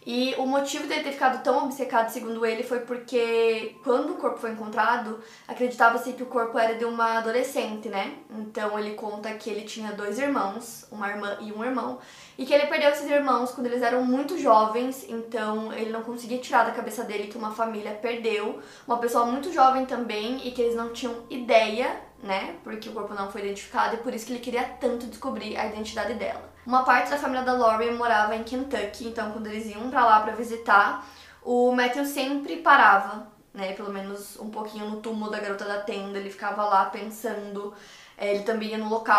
E 0.06 0.34
o 0.38 0.46
motivo 0.46 0.86
dele 0.86 1.02
ter 1.02 1.12
ficado 1.12 1.42
tão 1.42 1.64
obcecado, 1.64 2.08
segundo 2.08 2.44
ele, 2.46 2.62
foi 2.62 2.80
porque 2.80 3.76
quando 3.84 4.12
o 4.12 4.16
corpo 4.16 4.38
foi 4.38 4.52
encontrado, 4.52 5.20
acreditava-se 5.46 6.12
que 6.12 6.22
o 6.22 6.26
corpo 6.26 6.58
era 6.58 6.74
de 6.74 6.84
uma 6.84 7.18
adolescente, 7.18 7.88
né? 7.88 8.14
Então 8.30 8.78
ele 8.78 8.94
conta 8.94 9.32
que 9.34 9.50
ele 9.50 9.62
tinha 9.62 9.92
dois 9.92 10.18
irmãos, 10.18 10.86
uma 10.90 11.08
irmã 11.08 11.36
e 11.40 11.52
um 11.52 11.64
irmão, 11.64 11.98
e 12.38 12.46
que 12.46 12.54
ele 12.54 12.66
perdeu 12.66 12.90
esses 12.90 13.08
irmãos 13.10 13.50
quando 13.50 13.66
eles 13.66 13.82
eram 13.82 14.02
muito 14.04 14.38
jovens, 14.38 15.04
então 15.08 15.72
ele 15.72 15.90
não 15.90 16.02
conseguia 16.02 16.38
tirar 16.38 16.64
da 16.64 16.70
cabeça 16.70 17.04
dele 17.04 17.26
que 17.26 17.36
uma 17.36 17.50
família 17.50 17.92
perdeu 17.92 18.60
uma 18.86 18.98
pessoa 18.98 19.26
muito 19.26 19.52
jovem 19.52 19.84
também 19.84 20.46
e 20.46 20.52
que 20.52 20.62
eles 20.62 20.74
não 20.74 20.92
tinham 20.92 21.24
ideia 21.28 22.08
né? 22.22 22.56
Porque 22.64 22.88
o 22.88 22.92
corpo 22.92 23.14
não 23.14 23.30
foi 23.30 23.42
identificado 23.42 23.96
e 23.96 23.98
por 23.98 24.12
isso 24.12 24.26
que 24.26 24.32
ele 24.32 24.40
queria 24.40 24.64
tanto 24.64 25.06
descobrir 25.06 25.56
a 25.56 25.66
identidade 25.66 26.14
dela. 26.14 26.52
Uma 26.68 26.84
parte 26.84 27.08
da 27.08 27.16
família 27.16 27.42
da 27.42 27.54
Laurie 27.54 27.90
morava 27.92 28.36
em 28.36 28.44
Kentucky, 28.44 29.08
então 29.08 29.32
quando 29.32 29.46
eles 29.46 29.74
iam 29.74 29.88
para 29.88 30.04
lá 30.04 30.20
para 30.20 30.34
visitar, 30.34 31.02
o 31.42 31.72
Matthew 31.72 32.04
sempre 32.04 32.56
parava, 32.56 33.26
né? 33.54 33.72
Pelo 33.72 33.90
menos 33.90 34.38
um 34.38 34.50
pouquinho 34.50 34.84
no 34.84 35.00
túmulo 35.00 35.30
da 35.30 35.40
garota 35.40 35.64
da 35.64 35.80
tenda, 35.80 36.18
ele 36.18 36.28
ficava 36.28 36.62
lá 36.66 36.84
pensando. 36.84 37.72
É, 38.18 38.34
ele 38.34 38.42
também 38.42 38.68
ia 38.68 38.76
no 38.76 38.90
local 38.90 39.18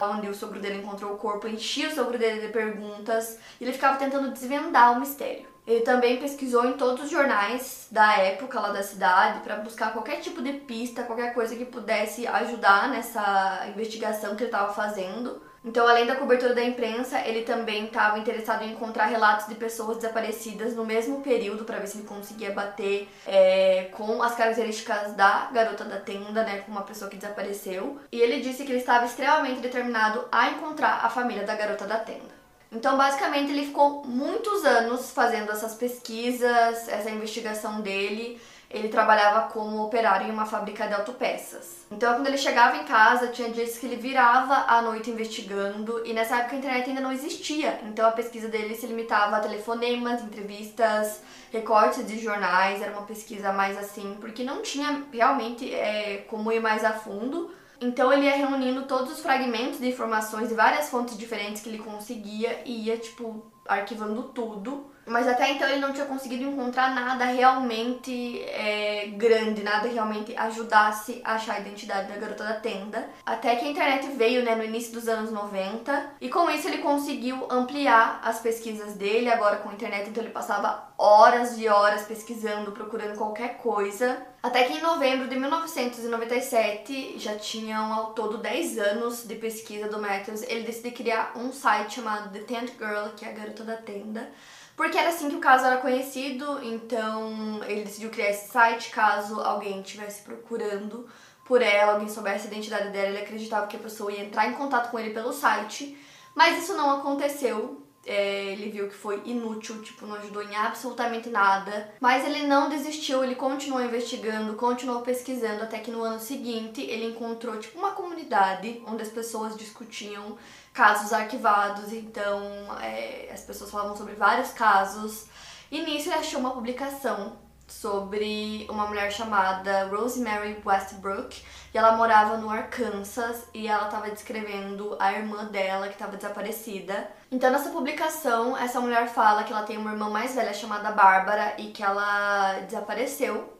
Onde 0.00 0.28
o 0.28 0.34
sogro 0.34 0.60
dele 0.60 0.78
encontrou 0.78 1.14
o 1.14 1.18
corpo, 1.18 1.48
enchia 1.48 1.88
o 1.88 1.94
sogro 1.94 2.18
dele 2.18 2.46
de 2.46 2.52
perguntas 2.52 3.38
e 3.60 3.64
ele 3.64 3.72
ficava 3.72 3.96
tentando 3.96 4.30
desvendar 4.30 4.92
o 4.92 5.00
mistério. 5.00 5.46
Ele 5.66 5.80
também 5.80 6.16
pesquisou 6.16 6.64
em 6.64 6.72
todos 6.74 7.04
os 7.04 7.10
jornais 7.10 7.88
da 7.90 8.16
época 8.16 8.58
lá 8.58 8.70
da 8.70 8.82
cidade 8.82 9.40
para 9.40 9.56
buscar 9.56 9.92
qualquer 9.92 10.20
tipo 10.20 10.40
de 10.40 10.54
pista, 10.54 11.02
qualquer 11.02 11.34
coisa 11.34 11.54
que 11.54 11.66
pudesse 11.66 12.26
ajudar 12.26 12.88
nessa 12.88 13.66
investigação 13.68 14.34
que 14.34 14.44
ele 14.44 14.50
estava 14.50 14.72
fazendo. 14.72 15.42
Então, 15.64 15.86
além 15.86 16.06
da 16.06 16.14
cobertura 16.14 16.54
da 16.54 16.62
imprensa, 16.64 17.20
ele 17.26 17.42
também 17.42 17.86
estava 17.86 18.18
interessado 18.18 18.62
em 18.62 18.72
encontrar 18.72 19.06
relatos 19.06 19.48
de 19.48 19.54
pessoas 19.56 19.96
desaparecidas 19.96 20.74
no 20.74 20.84
mesmo 20.84 21.20
período 21.20 21.64
para 21.64 21.78
ver 21.78 21.88
se 21.88 21.98
ele 21.98 22.06
conseguia 22.06 22.52
bater 22.52 23.08
é, 23.26 23.88
com 23.92 24.22
as 24.22 24.34
características 24.36 25.14
da 25.14 25.50
garota 25.52 25.84
da 25.84 25.98
tenda, 25.98 26.44
né, 26.44 26.58
com 26.58 26.70
uma 26.70 26.82
pessoa 26.82 27.10
que 27.10 27.16
desapareceu. 27.16 27.98
E 28.12 28.20
ele 28.20 28.40
disse 28.40 28.64
que 28.64 28.70
ele 28.70 28.78
estava 28.78 29.04
extremamente 29.04 29.60
determinado 29.60 30.26
a 30.30 30.50
encontrar 30.50 31.00
a 31.04 31.10
família 31.10 31.44
da 31.44 31.54
garota 31.54 31.86
da 31.86 31.98
tenda. 31.98 32.37
Então, 32.70 32.96
basicamente, 32.96 33.50
ele 33.50 33.66
ficou 33.66 34.04
muitos 34.04 34.64
anos 34.64 35.10
fazendo 35.10 35.50
essas 35.50 35.74
pesquisas, 35.74 36.88
essa 36.88 37.10
investigação 37.10 37.80
dele 37.80 38.40
ele 38.70 38.88
trabalhava 38.88 39.48
como 39.48 39.82
operário 39.82 40.26
em 40.26 40.30
uma 40.30 40.44
fábrica 40.44 40.86
de 40.86 40.92
autopeças. 40.92 41.86
Então, 41.90 42.14
quando 42.14 42.26
ele 42.26 42.36
chegava 42.36 42.76
em 42.76 42.84
casa, 42.84 43.28
tinha 43.28 43.48
dias 43.48 43.78
que 43.78 43.86
ele 43.86 43.96
virava 43.96 44.66
à 44.68 44.82
noite 44.82 45.10
investigando, 45.10 46.04
e 46.04 46.12
nessa 46.12 46.36
época 46.36 46.54
a 46.54 46.58
internet 46.58 46.88
ainda 46.88 47.00
não 47.00 47.12
existia. 47.12 47.80
Então, 47.84 48.06
a 48.06 48.12
pesquisa 48.12 48.48
dele 48.48 48.74
se 48.74 48.86
limitava 48.86 49.36
a 49.36 49.40
telefonemas, 49.40 50.22
entrevistas, 50.22 51.22
recortes 51.50 52.06
de 52.06 52.18
jornais, 52.18 52.82
era 52.82 52.92
uma 52.92 53.06
pesquisa 53.06 53.52
mais 53.52 53.78
assim, 53.78 54.18
porque 54.20 54.44
não 54.44 54.60
tinha 54.60 55.02
realmente 55.10 55.74
é, 55.74 56.26
como 56.28 56.52
ir 56.52 56.60
mais 56.60 56.84
a 56.84 56.92
fundo. 56.92 57.50
Então 57.80 58.12
ele 58.12 58.26
ia 58.26 58.36
reunindo 58.36 58.82
todos 58.82 59.12
os 59.12 59.20
fragmentos 59.20 59.78
de 59.78 59.88
informações 59.88 60.48
de 60.48 60.54
várias 60.54 60.88
fontes 60.88 61.16
diferentes 61.16 61.62
que 61.62 61.68
ele 61.68 61.78
conseguia 61.78 62.60
e 62.64 62.86
ia, 62.86 62.96
tipo, 62.96 63.50
arquivando 63.66 64.22
tudo 64.24 64.90
Mas 65.08 65.26
até 65.26 65.50
então 65.50 65.66
ele 65.68 65.80
não 65.80 65.92
tinha 65.92 66.06
conseguido 66.06 66.44
encontrar 66.44 66.94
nada 66.94 67.24
realmente 67.24 68.42
é, 68.42 69.06
grande, 69.16 69.62
nada 69.62 69.88
realmente 69.88 70.36
ajudasse 70.36 71.20
a 71.24 71.34
achar 71.34 71.54
a 71.54 71.60
identidade 71.60 72.12
da 72.12 72.18
garota 72.18 72.44
da 72.44 72.60
tenda. 72.60 73.08
Até 73.24 73.56
que 73.56 73.64
a 73.64 73.70
internet 73.70 74.06
veio 74.08 74.44
né, 74.44 74.54
no 74.54 74.64
início 74.64 74.92
dos 74.92 75.08
anos 75.08 75.32
90 75.32 76.16
e 76.20 76.28
com 76.28 76.50
isso 76.50 76.68
ele 76.68 76.78
conseguiu 76.78 77.46
ampliar 77.50 78.20
as 78.22 78.40
pesquisas 78.40 78.94
dele, 78.94 79.30
agora 79.30 79.56
com 79.56 79.70
a 79.70 79.72
internet, 79.72 80.10
então 80.10 80.22
ele 80.22 80.32
passava 80.32 80.92
horas 80.98 81.58
e 81.58 81.68
horas 81.68 82.02
pesquisando, 82.02 82.72
procurando 82.72 83.16
qualquer 83.16 83.56
coisa. 83.56 84.26
Até 84.42 84.64
que 84.64 84.74
em 84.74 84.80
novembro 84.80 85.28
de 85.28 85.36
1997, 85.36 87.18
já 87.18 87.36
tinham 87.36 87.92
ao 87.92 88.12
todo 88.12 88.38
10 88.38 88.78
anos 88.78 89.24
de 89.26 89.34
pesquisa 89.34 89.88
do 89.88 89.98
Matthews, 89.98 90.42
ele 90.42 90.62
decidiu 90.62 90.92
criar 90.92 91.32
um 91.36 91.52
site 91.52 91.96
chamado 91.96 92.32
The 92.32 92.40
Tent 92.40 92.72
Girl, 92.78 93.08
que 93.16 93.24
é 93.24 93.30
a 93.30 93.32
garota 93.32 93.64
da 93.64 93.76
tenda 93.76 94.30
porque 94.78 94.96
era 94.96 95.08
assim 95.08 95.28
que 95.28 95.34
o 95.34 95.40
caso 95.40 95.66
era 95.66 95.78
conhecido, 95.78 96.60
então 96.62 97.60
ele 97.64 97.82
decidiu 97.82 98.10
criar 98.10 98.30
esse 98.30 98.48
site 98.48 98.90
caso 98.90 99.40
alguém 99.40 99.80
estivesse 99.80 100.22
procurando 100.22 101.08
por 101.44 101.60
ela, 101.60 101.94
alguém 101.94 102.08
soubesse 102.08 102.46
a 102.46 102.50
identidade 102.50 102.90
dela, 102.90 103.08
ele 103.08 103.18
acreditava 103.18 103.66
que 103.66 103.76
a 103.76 103.80
pessoa 103.80 104.12
ia 104.12 104.22
entrar 104.22 104.46
em 104.46 104.52
contato 104.52 104.92
com 104.92 104.98
ele 105.00 105.10
pelo 105.10 105.32
site, 105.32 105.98
mas 106.32 106.62
isso 106.62 106.76
não 106.76 106.92
aconteceu. 106.92 107.82
É, 108.10 108.52
ele 108.52 108.70
viu 108.70 108.88
que 108.88 108.94
foi 108.94 109.20
inútil, 109.26 109.82
tipo, 109.82 110.06
não 110.06 110.16
ajudou 110.16 110.42
em 110.42 110.56
absolutamente 110.56 111.28
nada. 111.28 111.92
Mas 112.00 112.24
ele 112.24 112.46
não 112.46 112.70
desistiu, 112.70 113.22
ele 113.22 113.34
continuou 113.34 113.82
investigando, 113.84 114.54
continuou 114.54 115.02
pesquisando, 115.02 115.62
até 115.62 115.78
que 115.78 115.90
no 115.90 116.02
ano 116.02 116.18
seguinte 116.18 116.80
ele 116.80 117.10
encontrou, 117.10 117.58
tipo, 117.58 117.78
uma 117.78 117.90
comunidade 117.90 118.82
onde 118.86 119.02
as 119.02 119.10
pessoas 119.10 119.56
discutiam 119.56 120.38
casos 120.72 121.12
arquivados, 121.12 121.92
então 121.92 122.40
é, 122.80 123.30
as 123.30 123.42
pessoas 123.42 123.70
falavam 123.70 123.94
sobre 123.94 124.14
vários 124.14 124.52
casos. 124.52 125.26
E 125.70 125.82
nisso 125.82 126.08
ele 126.08 126.18
achou 126.18 126.40
uma 126.40 126.52
publicação 126.52 127.36
sobre 127.68 128.66
uma 128.70 128.86
mulher 128.86 129.12
chamada 129.12 129.84
Rosemary 129.88 130.60
Westbrook 130.64 131.42
e 131.72 131.78
ela 131.78 131.96
morava 131.96 132.36
no 132.36 132.50
Arkansas 132.50 133.44
e 133.52 133.68
ela 133.68 133.84
estava 133.84 134.10
descrevendo 134.10 134.96
a 134.98 135.12
irmã 135.12 135.44
dela 135.44 135.88
que 135.88 135.94
estava 135.94 136.16
desaparecida. 136.16 137.10
Então 137.30 137.50
nessa 137.50 137.70
publicação 137.70 138.56
essa 138.56 138.80
mulher 138.80 139.08
fala 139.08 139.44
que 139.44 139.52
ela 139.52 139.62
tem 139.62 139.76
uma 139.76 139.92
irmã 139.92 140.08
mais 140.08 140.34
velha 140.34 140.52
chamada 140.52 140.90
Bárbara 140.90 141.54
e 141.58 141.70
que 141.70 141.82
ela 141.82 142.60
desapareceu 142.60 143.58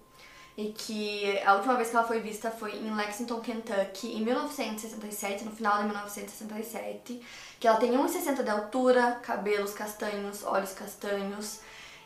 e 0.58 0.72
que 0.72 1.38
a 1.44 1.54
última 1.54 1.76
vez 1.76 1.88
que 1.88 1.96
ela 1.96 2.04
foi 2.04 2.18
vista 2.18 2.50
foi 2.50 2.74
em 2.74 2.92
Lexington, 2.92 3.38
Kentucky, 3.38 4.08
em 4.08 4.24
1967, 4.24 5.44
no 5.44 5.52
final 5.52 5.78
de 5.78 5.84
1967, 5.84 7.22
que 7.60 7.68
ela 7.68 7.76
tem 7.76 7.92
1,60 7.92 8.42
de 8.42 8.50
altura, 8.50 9.20
cabelos 9.22 9.72
castanhos, 9.72 10.42
olhos 10.42 10.72
castanhos, 10.72 11.60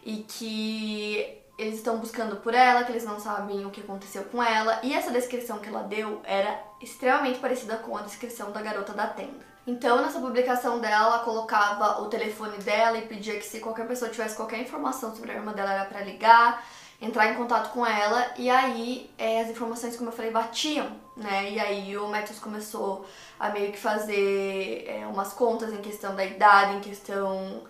e 0.04 0.18
que 0.24 1.41
eles 1.58 1.76
estão 1.76 1.98
buscando 1.98 2.36
por 2.36 2.54
ela, 2.54 2.84
que 2.84 2.92
eles 2.92 3.04
não 3.04 3.20
sabem 3.20 3.64
o 3.64 3.70
que 3.70 3.80
aconteceu 3.80 4.24
com 4.24 4.42
ela, 4.42 4.80
e 4.82 4.94
essa 4.94 5.10
descrição 5.10 5.58
que 5.58 5.68
ela 5.68 5.82
deu 5.82 6.20
era 6.24 6.58
extremamente 6.80 7.38
parecida 7.38 7.76
com 7.76 7.96
a 7.96 8.02
descrição 8.02 8.50
da 8.50 8.62
garota 8.62 8.92
da 8.92 9.06
tenda. 9.06 9.52
Então, 9.66 10.02
nessa 10.02 10.18
publicação 10.18 10.80
dela, 10.80 11.06
ela 11.06 11.18
colocava 11.20 12.02
o 12.02 12.06
telefone 12.06 12.58
dela 12.58 12.98
e 12.98 13.06
pedia 13.06 13.38
que 13.38 13.44
se 13.44 13.60
qualquer 13.60 13.86
pessoa 13.86 14.10
tivesse 14.10 14.34
qualquer 14.34 14.60
informação 14.60 15.14
sobre 15.14 15.30
a 15.30 15.34
irmã 15.34 15.52
dela 15.52 15.72
era 15.72 15.84
para 15.84 16.00
ligar, 16.00 16.64
entrar 17.00 17.32
em 17.32 17.34
contato 17.34 17.72
com 17.72 17.84
ela 17.84 18.32
e 18.36 18.48
aí 18.48 19.10
é, 19.18 19.40
as 19.40 19.50
informações, 19.50 19.96
como 19.96 20.10
eu 20.10 20.12
falei, 20.14 20.30
batiam, 20.30 20.88
né? 21.16 21.50
E 21.50 21.60
aí 21.60 21.96
o 21.96 22.08
Matthews 22.08 22.38
começou 22.38 23.04
a 23.38 23.50
meio 23.50 23.72
que 23.72 23.78
fazer 23.78 24.84
é, 24.86 25.06
umas 25.06 25.32
contas 25.32 25.72
em 25.72 25.80
questão 25.80 26.14
da 26.14 26.24
idade, 26.24 26.76
em 26.76 26.80
questão 26.80 27.62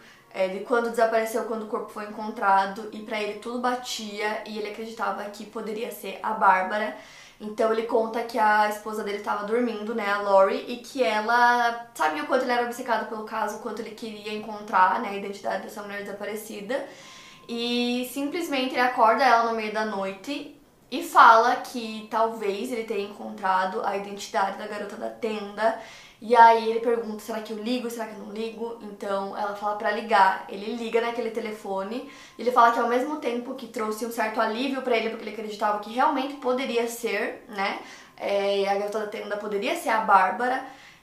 de 0.52 0.60
quando 0.60 0.90
desapareceu, 0.90 1.44
quando 1.44 1.64
o 1.64 1.68
corpo 1.68 1.90
foi 1.90 2.04
encontrado 2.04 2.88
e 2.92 3.00
para 3.00 3.20
ele 3.20 3.38
tudo 3.38 3.58
batia 3.58 4.42
e 4.46 4.58
ele 4.58 4.70
acreditava 4.70 5.22
que 5.24 5.44
poderia 5.44 5.90
ser 5.90 6.18
a 6.22 6.32
Bárbara. 6.32 6.96
Então 7.40 7.72
ele 7.72 7.82
conta 7.82 8.22
que 8.22 8.38
a 8.38 8.68
esposa 8.68 9.02
dele 9.02 9.18
estava 9.18 9.44
dormindo, 9.44 9.94
né, 9.94 10.08
a 10.08 10.22
Lori, 10.22 10.64
e 10.68 10.76
que 10.76 11.02
ela 11.02 11.90
sabia 11.92 12.22
o 12.22 12.26
quanto 12.26 12.44
ele 12.44 12.52
era 12.52 12.64
obcecado 12.64 13.08
pelo 13.08 13.24
caso, 13.24 13.56
o 13.56 13.60
quanto 13.60 13.82
ele 13.82 13.90
queria 13.90 14.32
encontrar, 14.32 15.00
né, 15.00 15.08
a 15.08 15.16
identidade 15.16 15.64
dessa 15.64 15.82
mulher 15.82 16.02
desaparecida. 16.02 16.86
E 17.48 18.08
simplesmente 18.12 18.74
ele 18.74 18.80
acorda 18.80 19.24
ela 19.24 19.50
no 19.50 19.56
meio 19.56 19.72
da 19.72 19.84
noite 19.84 20.56
e 20.92 21.02
fala 21.02 21.56
que 21.56 22.06
talvez 22.10 22.70
ele 22.70 22.84
tenha 22.84 23.08
encontrado 23.08 23.80
a 23.82 23.96
identidade 23.96 24.58
da 24.58 24.66
garota 24.66 24.94
da 24.94 25.08
tenda. 25.08 25.80
E 26.20 26.36
aí 26.36 26.70
ele 26.70 26.80
pergunta: 26.80 27.20
será 27.20 27.40
que 27.40 27.52
eu 27.52 27.56
ligo? 27.56 27.90
Será 27.90 28.06
que 28.06 28.14
eu 28.14 28.26
não 28.26 28.32
ligo? 28.32 28.78
Então 28.82 29.36
ela 29.36 29.56
fala 29.56 29.76
para 29.76 29.90
ligar. 29.90 30.44
Ele 30.50 30.76
liga 30.76 31.00
naquele 31.00 31.30
telefone. 31.30 32.10
Ele 32.38 32.52
fala 32.52 32.72
que 32.72 32.78
ao 32.78 32.88
mesmo 32.88 33.16
tempo 33.16 33.54
que 33.54 33.66
trouxe 33.68 34.04
um 34.04 34.12
certo 34.12 34.38
alívio 34.38 34.82
para 34.82 34.96
ele, 34.96 35.08
porque 35.08 35.24
ele 35.24 35.32
acreditava 35.34 35.78
que 35.80 35.90
realmente 35.90 36.34
poderia 36.34 36.86
ser, 36.86 37.44
né? 37.48 37.80
É, 38.16 38.68
a 38.68 38.74
garota 38.74 39.00
da 39.00 39.06
tenda 39.06 39.36
poderia 39.38 39.74
ser 39.74 39.88
a 39.88 40.02
Bárbara 40.02 40.62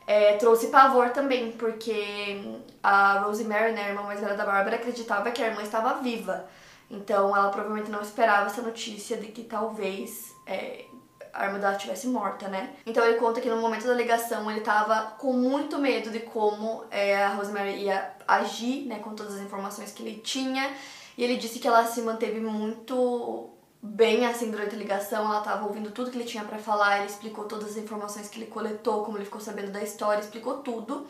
é, 0.10 0.38
trouxe 0.38 0.68
pavor 0.68 1.10
também, 1.12 1.52
porque 1.52 2.42
a 2.82 3.20
Rosemary, 3.20 3.74
né, 3.74 3.86
a 3.86 3.90
irmã 3.90 4.02
mais 4.02 4.20
velha 4.20 4.36
da 4.36 4.44
Bárbara, 4.44 4.78
acreditava 4.78 5.30
que 5.30 5.42
a 5.44 5.48
irmã 5.48 5.62
estava 5.62 6.02
viva. 6.02 6.46
Então 6.90 7.36
ela 7.36 7.50
provavelmente 7.50 7.92
não 7.92 8.02
esperava 8.02 8.48
essa 8.48 8.62
notícia 8.62 9.18
de 9.18 9.28
que 9.28 9.44
talvez 9.44 10.36
é, 10.46 10.86
a 11.34 11.46
irmã 11.46 11.60
dela 11.60 11.76
estivesse 11.76 12.08
morta, 12.08 12.48
né? 12.48 12.76
Então 12.86 13.04
ele 13.06 13.18
conta 13.18 13.40
que 13.40 13.50
no 13.50 13.58
momento 13.58 13.86
da 13.86 13.94
ligação 13.94 14.50
ele 14.50 14.60
estava 14.60 15.12
com 15.18 15.34
muito 15.34 15.78
medo 15.78 16.10
de 16.10 16.20
como 16.22 16.84
é, 16.90 17.24
a 17.24 17.30
Rosemary 17.30 17.84
ia 17.84 18.14
agir, 18.28 18.86
né, 18.86 19.00
com 19.00 19.14
todas 19.14 19.36
as 19.36 19.42
informações 19.42 19.92
que 19.92 20.02
ele 20.04 20.20
tinha. 20.20 20.72
E 21.18 21.24
ele 21.24 21.38
disse 21.38 21.60
que 21.60 21.68
ela 21.68 21.86
se 21.86 22.02
manteve 22.02 22.40
muito 22.40 23.50
bem 23.82 24.26
assim 24.26 24.52
durante 24.52 24.76
a 24.76 24.78
ligação, 24.78 25.26
ela 25.26 25.40
estava 25.40 25.66
ouvindo 25.66 25.92
tudo 25.92 26.12
que 26.12 26.18
ele 26.18 26.26
tinha 26.26 26.44
para 26.44 26.58
falar, 26.58 26.98
ele 26.98 27.08
explicou 27.08 27.46
todas 27.46 27.72
as 27.72 27.78
informações 27.78 28.28
que 28.28 28.38
ele 28.40 28.52
coletou, 28.52 29.06
como 29.06 29.18
ele 29.18 29.26
ficou 29.26 29.40
sabendo 29.40 29.72
da 29.72 29.82
história, 29.82 30.20
explicou 30.20 30.58
tudo. 30.58 31.08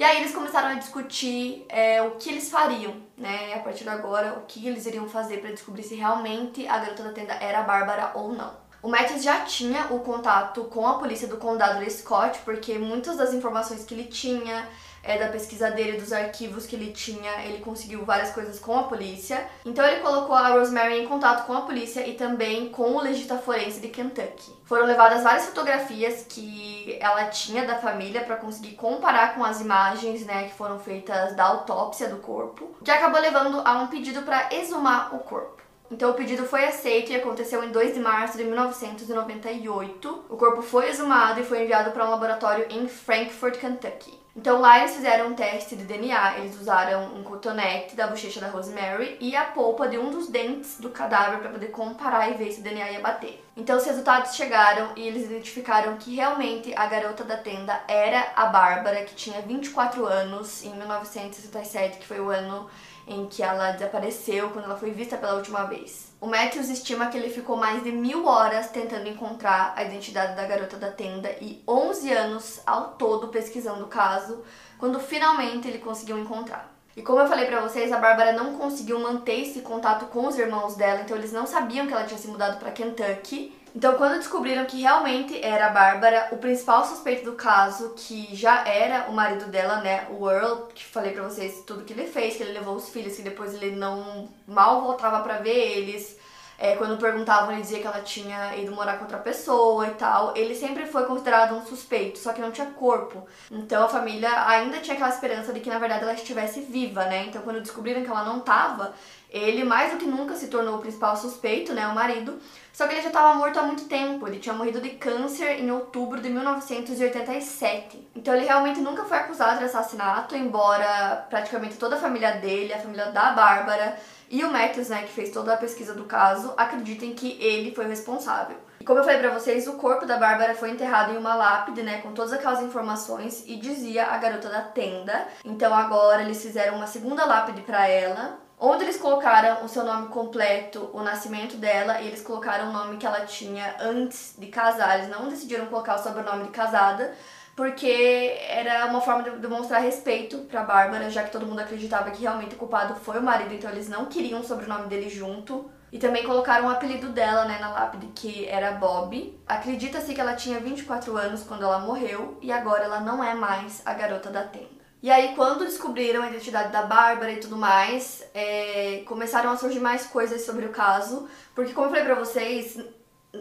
E 0.00 0.02
aí 0.02 0.16
eles 0.16 0.32
começaram 0.32 0.68
a 0.68 0.74
discutir 0.76 1.66
é, 1.68 2.00
o 2.00 2.12
que 2.12 2.30
eles 2.30 2.48
fariam, 2.48 2.94
né? 3.18 3.52
A 3.52 3.58
partir 3.58 3.84
de 3.84 3.90
agora, 3.90 4.32
o 4.32 4.46
que 4.46 4.66
eles 4.66 4.86
iriam 4.86 5.06
fazer 5.06 5.42
para 5.42 5.50
descobrir 5.50 5.82
se 5.82 5.94
realmente 5.94 6.66
a 6.66 6.78
garota 6.78 7.02
da 7.02 7.12
tenda 7.12 7.34
era 7.34 7.60
Bárbara 7.60 8.12
ou 8.14 8.32
não. 8.32 8.50
O 8.82 8.88
Matthews 8.88 9.22
já 9.22 9.40
tinha 9.40 9.88
o 9.90 10.00
contato 10.00 10.64
com 10.64 10.86
a 10.86 10.94
polícia 10.94 11.28
do 11.28 11.36
condado 11.36 11.84
de 11.84 11.90
Scott, 11.90 12.38
porque 12.46 12.78
muitas 12.78 13.18
das 13.18 13.34
informações 13.34 13.84
que 13.84 13.92
ele 13.92 14.04
tinha 14.04 14.66
é, 15.02 15.18
da 15.18 15.28
pesquisa 15.28 15.70
dele, 15.70 16.00
dos 16.00 16.12
arquivos 16.12 16.66
que 16.66 16.76
ele 16.76 16.92
tinha, 16.92 17.44
ele 17.44 17.58
conseguiu 17.58 18.04
várias 18.04 18.30
coisas 18.30 18.58
com 18.58 18.78
a 18.78 18.84
polícia. 18.84 19.46
Então 19.64 19.84
ele 19.84 20.00
colocou 20.00 20.34
a 20.34 20.48
Rosemary 20.48 21.00
em 21.00 21.06
contato 21.06 21.46
com 21.46 21.52
a 21.52 21.62
polícia 21.62 22.06
e 22.06 22.14
também 22.14 22.68
com 22.68 22.94
o 22.94 23.00
legista 23.00 23.38
forense 23.38 23.80
de 23.80 23.88
Kentucky. 23.88 24.52
Foram 24.64 24.86
levadas 24.86 25.22
várias 25.22 25.46
fotografias 25.46 26.26
que 26.28 26.96
ela 27.00 27.26
tinha 27.26 27.66
da 27.66 27.78
família 27.78 28.22
para 28.22 28.36
conseguir 28.36 28.76
comparar 28.76 29.34
com 29.34 29.44
as 29.44 29.60
imagens, 29.60 30.24
né, 30.24 30.44
que 30.44 30.54
foram 30.54 30.78
feitas 30.78 31.34
da 31.34 31.44
autópsia 31.44 32.08
do 32.08 32.18
corpo, 32.18 32.76
que 32.84 32.90
acabou 32.90 33.20
levando 33.20 33.60
a 33.64 33.78
um 33.78 33.86
pedido 33.88 34.22
para 34.22 34.48
exumar 34.52 35.14
o 35.14 35.18
corpo. 35.20 35.60
Então 35.90 36.10
o 36.10 36.14
pedido 36.14 36.44
foi 36.44 36.64
aceito 36.64 37.10
e 37.10 37.16
aconteceu 37.16 37.64
em 37.64 37.72
2 37.72 37.94
de 37.94 38.00
março 38.00 38.38
de 38.38 38.44
1998. 38.44 40.24
O 40.28 40.36
corpo 40.36 40.62
foi 40.62 40.88
exumado 40.88 41.40
e 41.40 41.44
foi 41.44 41.64
enviado 41.64 41.90
para 41.90 42.06
um 42.06 42.10
laboratório 42.10 42.66
em 42.70 42.86
Frankfort, 42.86 43.58
Kentucky. 43.58 44.19
Então 44.34 44.60
lá 44.60 44.78
eles 44.78 44.94
fizeram 44.94 45.28
um 45.28 45.34
teste 45.34 45.74
de 45.74 45.84
DNA, 45.84 46.38
eles 46.38 46.60
usaram 46.60 47.16
um 47.16 47.22
cotonete 47.22 47.96
da 47.96 48.06
bochecha 48.06 48.40
da 48.40 48.48
Rosemary 48.48 49.16
e 49.20 49.34
a 49.34 49.44
polpa 49.44 49.88
de 49.88 49.98
um 49.98 50.10
dos 50.10 50.28
dentes 50.28 50.78
do 50.78 50.90
cadáver 50.90 51.40
para 51.40 51.50
poder 51.50 51.68
comparar 51.68 52.30
e 52.30 52.34
ver 52.34 52.52
se 52.52 52.60
o 52.60 52.62
DNA 52.62 52.92
ia 52.92 53.00
bater. 53.00 53.44
Então 53.56 53.76
os 53.76 53.84
resultados 53.84 54.36
chegaram 54.36 54.92
e 54.94 55.06
eles 55.06 55.24
identificaram 55.24 55.96
que 55.96 56.14
realmente 56.14 56.72
a 56.76 56.86
garota 56.86 57.24
da 57.24 57.36
tenda 57.36 57.80
era 57.88 58.32
a 58.36 58.46
Bárbara, 58.46 59.04
que 59.04 59.14
tinha 59.14 59.42
24 59.42 60.06
anos 60.06 60.64
em 60.64 60.74
1967, 60.76 61.98
que 61.98 62.06
foi 62.06 62.20
o 62.20 62.30
ano 62.30 62.70
em 63.10 63.26
que 63.26 63.42
ela 63.42 63.72
desapareceu 63.72 64.50
quando 64.50 64.66
ela 64.66 64.76
foi 64.76 64.92
vista 64.92 65.16
pela 65.16 65.34
última 65.34 65.64
vez. 65.64 66.12
O 66.20 66.26
Matthews 66.26 66.68
estima 66.68 67.08
que 67.08 67.18
ele 67.18 67.28
ficou 67.28 67.56
mais 67.56 67.82
de 67.82 67.90
mil 67.90 68.24
horas 68.24 68.70
tentando 68.70 69.08
encontrar 69.08 69.74
a 69.76 69.82
identidade 69.82 70.36
da 70.36 70.46
garota 70.46 70.76
da 70.76 70.92
tenda 70.92 71.28
e 71.40 71.60
11 71.66 72.12
anos 72.12 72.60
ao 72.64 72.90
todo 72.90 73.28
pesquisando 73.28 73.84
o 73.84 73.88
caso, 73.88 74.44
quando 74.78 75.00
finalmente 75.00 75.66
ele 75.66 75.78
conseguiu 75.78 76.18
encontrar. 76.18 76.72
E 76.96 77.02
como 77.02 77.20
eu 77.20 77.26
falei 77.26 77.46
para 77.46 77.60
vocês, 77.60 77.90
a 77.92 77.98
Bárbara 77.98 78.32
não 78.32 78.56
conseguiu 78.56 79.00
manter 79.00 79.40
esse 79.42 79.60
contato 79.60 80.06
com 80.06 80.26
os 80.26 80.38
irmãos 80.38 80.76
dela, 80.76 81.00
então 81.00 81.16
eles 81.16 81.32
não 81.32 81.46
sabiam 81.46 81.86
que 81.86 81.92
ela 81.92 82.04
tinha 82.04 82.18
se 82.18 82.28
mudado 82.28 82.58
para 82.58 82.70
Kentucky 82.70 83.59
então, 83.74 83.94
quando 83.96 84.18
descobriram 84.18 84.64
que 84.66 84.80
realmente 84.80 85.40
era 85.44 85.66
a 85.66 85.70
Bárbara, 85.70 86.28
o 86.32 86.38
principal 86.38 86.84
suspeito 86.84 87.24
do 87.24 87.36
caso, 87.36 87.94
que 87.96 88.34
já 88.34 88.66
era 88.66 89.08
o 89.08 89.12
marido 89.12 89.46
dela, 89.46 89.80
né, 89.80 90.06
o 90.10 90.28
Earl, 90.28 90.66
que 90.74 90.84
falei 90.84 91.12
pra 91.12 91.22
vocês 91.22 91.62
tudo 91.66 91.84
que 91.84 91.92
ele 91.92 92.06
fez, 92.06 92.36
que 92.36 92.42
ele 92.42 92.52
levou 92.52 92.74
os 92.76 92.88
filhos, 92.90 93.16
que 93.16 93.22
depois 93.22 93.54
ele 93.54 93.76
não 93.76 94.28
mal 94.46 94.82
voltava 94.82 95.20
para 95.22 95.38
ver 95.38 95.78
eles, 95.78 96.18
É, 96.62 96.76
quando 96.76 96.98
perguntavam, 96.98 97.52
ele 97.52 97.62
dizia 97.62 97.80
que 97.80 97.86
ela 97.86 98.02
tinha 98.02 98.54
ido 98.56 98.70
morar 98.74 98.96
com 98.98 99.04
outra 99.04 99.18
pessoa 99.18 99.86
e 99.88 99.94
tal. 99.94 100.36
Ele 100.36 100.54
sempre 100.54 100.84
foi 100.86 101.06
considerado 101.06 101.54
um 101.56 101.64
suspeito, 101.64 102.18
só 102.18 102.34
que 102.34 102.40
não 102.42 102.52
tinha 102.52 102.66
corpo. 102.72 103.26
Então 103.50 103.84
a 103.84 103.88
família 103.88 104.46
ainda 104.46 104.78
tinha 104.78 104.94
aquela 104.94 105.08
esperança 105.08 105.54
de 105.54 105.60
que 105.60 105.70
na 105.70 105.78
verdade 105.78 106.02
ela 106.02 106.12
estivesse 106.12 106.60
viva, 106.60 107.06
né? 107.06 107.24
Então 107.26 107.40
quando 107.42 107.62
descobriram 107.62 108.02
que 108.04 108.10
ela 108.10 108.24
não 108.24 108.40
tava, 108.40 108.92
ele 109.30 109.64
mais 109.64 109.92
do 109.92 109.98
que 109.98 110.06
nunca 110.06 110.34
se 110.34 110.48
tornou 110.48 110.76
o 110.76 110.80
principal 110.80 111.16
suspeito, 111.16 111.72
né, 111.72 111.86
o 111.86 111.94
marido. 111.94 112.38
Só 112.72 112.86
que 112.86 112.94
ele 112.94 113.02
já 113.02 113.08
estava 113.08 113.34
morto 113.34 113.58
há 113.58 113.62
muito 113.62 113.84
tempo. 113.84 114.26
Ele 114.26 114.38
tinha 114.38 114.54
morrido 114.54 114.80
de 114.80 114.90
câncer 114.90 115.60
em 115.60 115.70
outubro 115.70 116.20
de 116.20 116.28
1987. 116.28 118.08
Então 118.14 118.34
ele 118.34 118.46
realmente 118.46 118.80
nunca 118.80 119.04
foi 119.04 119.18
acusado 119.18 119.58
de 119.58 119.64
assassinato, 119.64 120.34
embora 120.36 121.26
praticamente 121.28 121.76
toda 121.76 121.96
a 121.96 122.00
família 122.00 122.32
dele, 122.32 122.72
a 122.72 122.78
família 122.78 123.06
da 123.06 123.32
Bárbara 123.32 123.96
e 124.28 124.44
o 124.44 124.50
Matthews, 124.50 124.88
né, 124.88 125.02
que 125.02 125.12
fez 125.12 125.30
toda 125.30 125.54
a 125.54 125.56
pesquisa 125.56 125.92
do 125.92 126.04
caso, 126.04 126.54
acreditem 126.56 127.12
que 127.12 127.36
ele 127.42 127.74
foi 127.74 127.84
o 127.84 127.88
responsável. 127.88 128.56
E 128.80 128.84
como 128.84 129.00
eu 129.00 129.04
falei 129.04 129.18
pra 129.18 129.30
vocês, 129.30 129.66
o 129.66 129.74
corpo 129.74 130.06
da 130.06 130.16
Bárbara 130.16 130.54
foi 130.54 130.70
enterrado 130.70 131.12
em 131.12 131.18
uma 131.18 131.34
lápide, 131.34 131.82
né, 131.82 131.98
com 131.98 132.12
todas 132.12 132.32
aquelas 132.32 132.62
informações 132.62 133.44
e 133.46 133.56
dizia 133.56 134.06
a 134.06 134.16
garota 134.16 134.48
da 134.48 134.62
tenda. 134.62 135.26
Então 135.44 135.74
agora 135.74 136.22
eles 136.22 136.40
fizeram 136.40 136.76
uma 136.76 136.86
segunda 136.86 137.26
lápide 137.26 137.60
para 137.62 137.86
ela, 137.88 138.38
onde 138.60 138.84
eles 138.84 138.98
colocaram 138.98 139.64
o 139.64 139.68
seu 139.68 139.82
nome 139.84 140.08
completo, 140.08 140.90
o 140.92 141.02
nascimento 141.02 141.56
dela, 141.56 142.00
e 142.00 142.06
eles 142.06 142.20
colocaram 142.20 142.68
o 142.68 142.72
nome 142.72 142.98
que 142.98 143.06
ela 143.06 143.20
tinha 143.20 143.74
antes 143.80 144.34
de 144.38 144.46
casar. 144.48 144.98
Eles 144.98 145.08
não 145.08 145.28
decidiram 145.28 145.66
colocar 145.66 145.96
o 145.96 146.02
sobrenome 146.02 146.44
de 146.44 146.50
casada, 146.50 147.14
porque 147.56 148.38
era 148.48 148.86
uma 148.86 149.00
forma 149.00 149.22
de 149.22 149.30
demonstrar 149.38 149.80
respeito 149.80 150.38
pra 150.40 150.62
Bárbara, 150.62 151.08
já 151.08 151.22
que 151.22 151.32
todo 151.32 151.46
mundo 151.46 151.60
acreditava 151.60 152.10
que 152.10 152.20
realmente 152.20 152.54
o 152.54 152.58
culpado 152.58 152.94
foi 152.96 153.18
o 153.18 153.22
marido, 153.22 153.54
então 153.54 153.70
eles 153.70 153.88
não 153.88 154.04
queriam 154.06 154.40
o 154.40 154.44
sobrenome 154.44 154.88
dele 154.88 155.08
junto. 155.08 155.70
E 155.92 155.98
também 155.98 156.22
colocaram 156.22 156.66
o 156.66 156.70
apelido 156.70 157.08
dela, 157.08 157.46
né, 157.46 157.58
na 157.58 157.72
lápide, 157.72 158.06
que 158.14 158.46
era 158.46 158.72
Bob. 158.72 159.36
Acredita-se 159.48 160.14
que 160.14 160.20
ela 160.20 160.34
tinha 160.34 160.60
24 160.60 161.16
anos 161.16 161.42
quando 161.42 161.64
ela 161.64 161.80
morreu, 161.80 162.38
e 162.40 162.52
agora 162.52 162.84
ela 162.84 163.00
não 163.00 163.24
é 163.24 163.34
mais 163.34 163.82
a 163.84 163.92
garota 163.92 164.30
da 164.30 164.44
tenda. 164.44 164.79
E 165.02 165.10
aí, 165.10 165.34
quando 165.34 165.64
descobriram 165.64 166.22
a 166.22 166.28
identidade 166.28 166.70
da 166.70 166.82
Bárbara 166.82 167.32
e 167.32 167.40
tudo 167.40 167.56
mais, 167.56 168.22
é, 168.34 169.02
começaram 169.06 169.50
a 169.50 169.56
surgir 169.56 169.80
mais 169.80 170.06
coisas 170.06 170.44
sobre 170.44 170.66
o 170.66 170.70
caso. 170.70 171.26
Porque, 171.54 171.72
como 171.72 171.86
eu 171.86 171.90
falei 171.90 172.04
pra 172.04 172.16
vocês, 172.16 172.78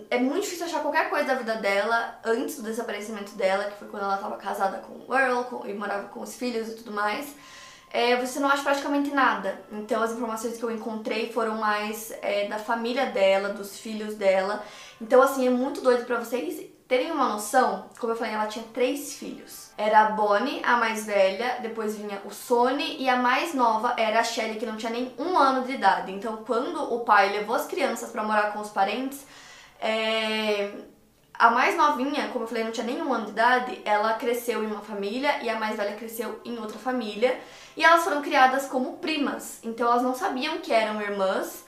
é 0.10 0.18
muito 0.20 0.44
difícil 0.44 0.68
achar 0.68 0.82
qualquer 0.82 1.10
coisa 1.10 1.26
da 1.28 1.36
vida 1.36 1.56
dela 1.56 2.18
antes 2.24 2.56
do 2.56 2.64
desaparecimento 2.64 3.34
dela, 3.36 3.66
que 3.66 3.78
foi 3.78 3.90
quando 3.90 4.04
ela 4.04 4.16
estava 4.16 4.38
casada 4.38 4.78
com 4.78 5.06
o 5.06 5.14
Earl 5.14 5.44
com, 5.44 5.68
e 5.68 5.74
morava 5.74 6.08
com 6.08 6.22
os 6.22 6.36
filhos 6.36 6.70
e 6.70 6.76
tudo 6.76 6.94
mais. 6.94 7.36
É, 7.92 8.16
você 8.16 8.40
não 8.40 8.48
acha 8.48 8.64
praticamente 8.64 9.10
nada. 9.12 9.60
Então, 9.70 10.02
as 10.02 10.14
informações 10.14 10.58
que 10.58 10.64
eu 10.64 10.72
encontrei 10.72 11.34
foram 11.34 11.58
mais 11.58 12.12
é, 12.22 12.48
da 12.48 12.58
família 12.58 13.08
dela, 13.08 13.50
dos 13.50 13.78
filhos 13.78 14.16
dela. 14.16 14.64
Então, 15.02 15.22
assim, 15.22 15.46
é 15.46 15.50
muito 15.50 15.82
doido 15.82 16.06
pra 16.06 16.20
vocês 16.20 16.70
terem 16.88 17.12
uma 17.12 17.28
noção. 17.28 17.90
Como 18.00 18.14
eu 18.14 18.18
falei, 18.18 18.34
ela 18.34 18.48
tinha 18.48 18.64
três 18.72 19.16
filhos 19.16 19.69
era 19.80 20.02
a 20.02 20.10
Bonnie, 20.10 20.62
a 20.66 20.76
mais 20.76 21.06
velha, 21.06 21.60
depois 21.62 21.96
vinha 21.96 22.22
o 22.26 22.32
Sony 22.32 22.98
e 23.00 23.08
a 23.08 23.16
mais 23.16 23.54
nova 23.54 23.96
era 23.98 24.20
a 24.20 24.24
Shelly, 24.26 24.60
que 24.60 24.66
não 24.66 24.76
tinha 24.76 24.92
nem 24.92 25.16
um 25.18 25.38
ano 25.38 25.66
de 25.66 25.72
idade. 25.72 26.12
Então, 26.12 26.44
quando 26.46 26.94
o 26.94 27.00
pai 27.06 27.32
levou 27.32 27.56
as 27.56 27.66
crianças 27.66 28.12
para 28.12 28.22
morar 28.22 28.52
com 28.52 28.60
os 28.60 28.68
parentes, 28.72 29.26
é... 29.80 30.70
a 31.34 31.50
mais 31.50 31.78
novinha, 31.78 32.28
como 32.28 32.44
eu 32.44 32.48
falei, 32.50 32.66
não 32.66 32.74
tinha 32.74 32.86
nem 32.86 33.02
um 33.02 33.14
ano 33.14 33.28
de 33.28 33.32
idade, 33.32 33.82
ela 33.86 34.16
cresceu 34.16 34.66
em 34.66 34.68
uma 34.68 34.82
família 34.82 35.42
e 35.44 35.50
a 35.50 35.58
mais 35.58 35.78
velha 35.78 35.96
cresceu 35.96 36.42
em 36.44 36.60
outra 36.60 36.78
família. 36.78 37.40
E 37.78 37.82
elas 37.82 38.04
foram 38.04 38.22
criadas 38.22 38.68
como 38.68 38.98
primas, 38.98 39.60
então 39.64 39.88
elas 39.88 40.04
não 40.04 40.14
sabiam 40.14 40.58
que 40.58 40.74
eram 40.74 41.02
irmãs. 41.02 41.66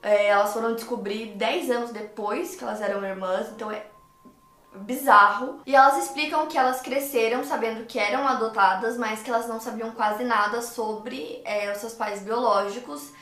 É, 0.00 0.28
elas 0.28 0.52
foram 0.52 0.76
descobrir 0.76 1.34
10 1.34 1.70
anos 1.72 1.90
depois 1.90 2.54
que 2.54 2.62
elas 2.62 2.80
eram 2.80 3.04
irmãs, 3.04 3.48
então 3.48 3.72
é 3.72 3.86
bizarro. 4.74 5.60
E 5.66 5.74
elas 5.74 6.04
explicam 6.04 6.46
que 6.46 6.58
elas 6.58 6.80
cresceram 6.80 7.44
sabendo 7.44 7.86
que 7.86 7.98
eram 7.98 8.26
adotadas, 8.26 8.96
mas 8.96 9.22
que 9.22 9.30
elas 9.30 9.48
não 9.48 9.60
sabiam 9.60 9.90
quase 9.92 10.24
nada 10.24 10.62
sobre 10.62 11.40
é, 11.44 11.70
os 11.72 11.78
seus 11.78 11.94
pais 11.94 12.22
biológicos. 12.22 13.12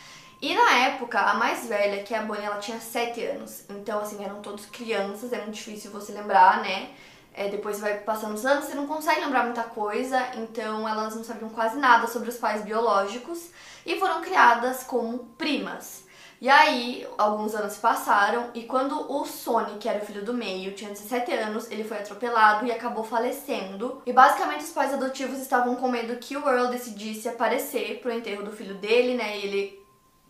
E 0.40 0.54
na 0.54 0.70
época, 0.86 1.18
a 1.18 1.34
mais 1.34 1.66
velha, 1.66 2.02
que 2.04 2.14
é 2.14 2.18
a 2.18 2.22
Bonnie, 2.22 2.44
ela 2.44 2.58
tinha 2.58 2.78
7 2.78 3.24
anos. 3.24 3.64
Então, 3.70 3.98
assim, 4.00 4.24
eram 4.24 4.40
todos 4.40 4.66
crianças, 4.66 5.32
é 5.32 5.38
muito 5.38 5.54
difícil 5.54 5.90
você 5.90 6.12
lembrar, 6.12 6.62
né? 6.62 6.90
É, 7.34 7.48
depois 7.48 7.80
vai 7.80 7.98
passando 7.98 8.34
os 8.34 8.44
anos, 8.44 8.64
você 8.64 8.74
não 8.74 8.86
consegue 8.86 9.20
lembrar 9.20 9.44
muita 9.44 9.62
coisa, 9.62 10.20
então 10.34 10.88
elas 10.88 11.14
não 11.14 11.22
sabiam 11.22 11.48
quase 11.48 11.76
nada 11.78 12.06
sobre 12.08 12.28
os 12.30 12.36
pais 12.36 12.62
biológicos 12.62 13.50
e 13.86 13.98
foram 13.98 14.20
criadas 14.20 14.82
como 14.82 15.18
primas. 15.38 16.07
E 16.40 16.48
aí, 16.48 17.04
alguns 17.18 17.52
anos 17.54 17.72
se 17.72 17.80
passaram 17.80 18.50
e 18.54 18.62
quando 18.62 19.10
o 19.10 19.24
Sony, 19.24 19.76
que 19.78 19.88
era 19.88 20.00
o 20.00 20.06
filho 20.06 20.24
do 20.24 20.32
meio, 20.32 20.72
tinha 20.72 20.90
17 20.90 21.32
anos, 21.32 21.68
ele 21.68 21.82
foi 21.82 21.98
atropelado 21.98 22.64
e 22.64 22.70
acabou 22.70 23.02
falecendo. 23.02 24.00
E 24.06 24.12
basicamente 24.12 24.62
os 24.62 24.70
pais 24.70 24.94
adotivos 24.94 25.40
estavam 25.40 25.74
com 25.74 25.88
medo 25.88 26.16
que 26.18 26.36
o 26.36 26.48
Earl 26.48 26.68
decidisse 26.70 27.28
aparecer 27.28 27.98
pro 28.00 28.12
enterro 28.12 28.44
do 28.44 28.52
filho 28.52 28.74
dele, 28.76 29.16
né? 29.16 29.36
E 29.36 29.46
ele 29.46 29.86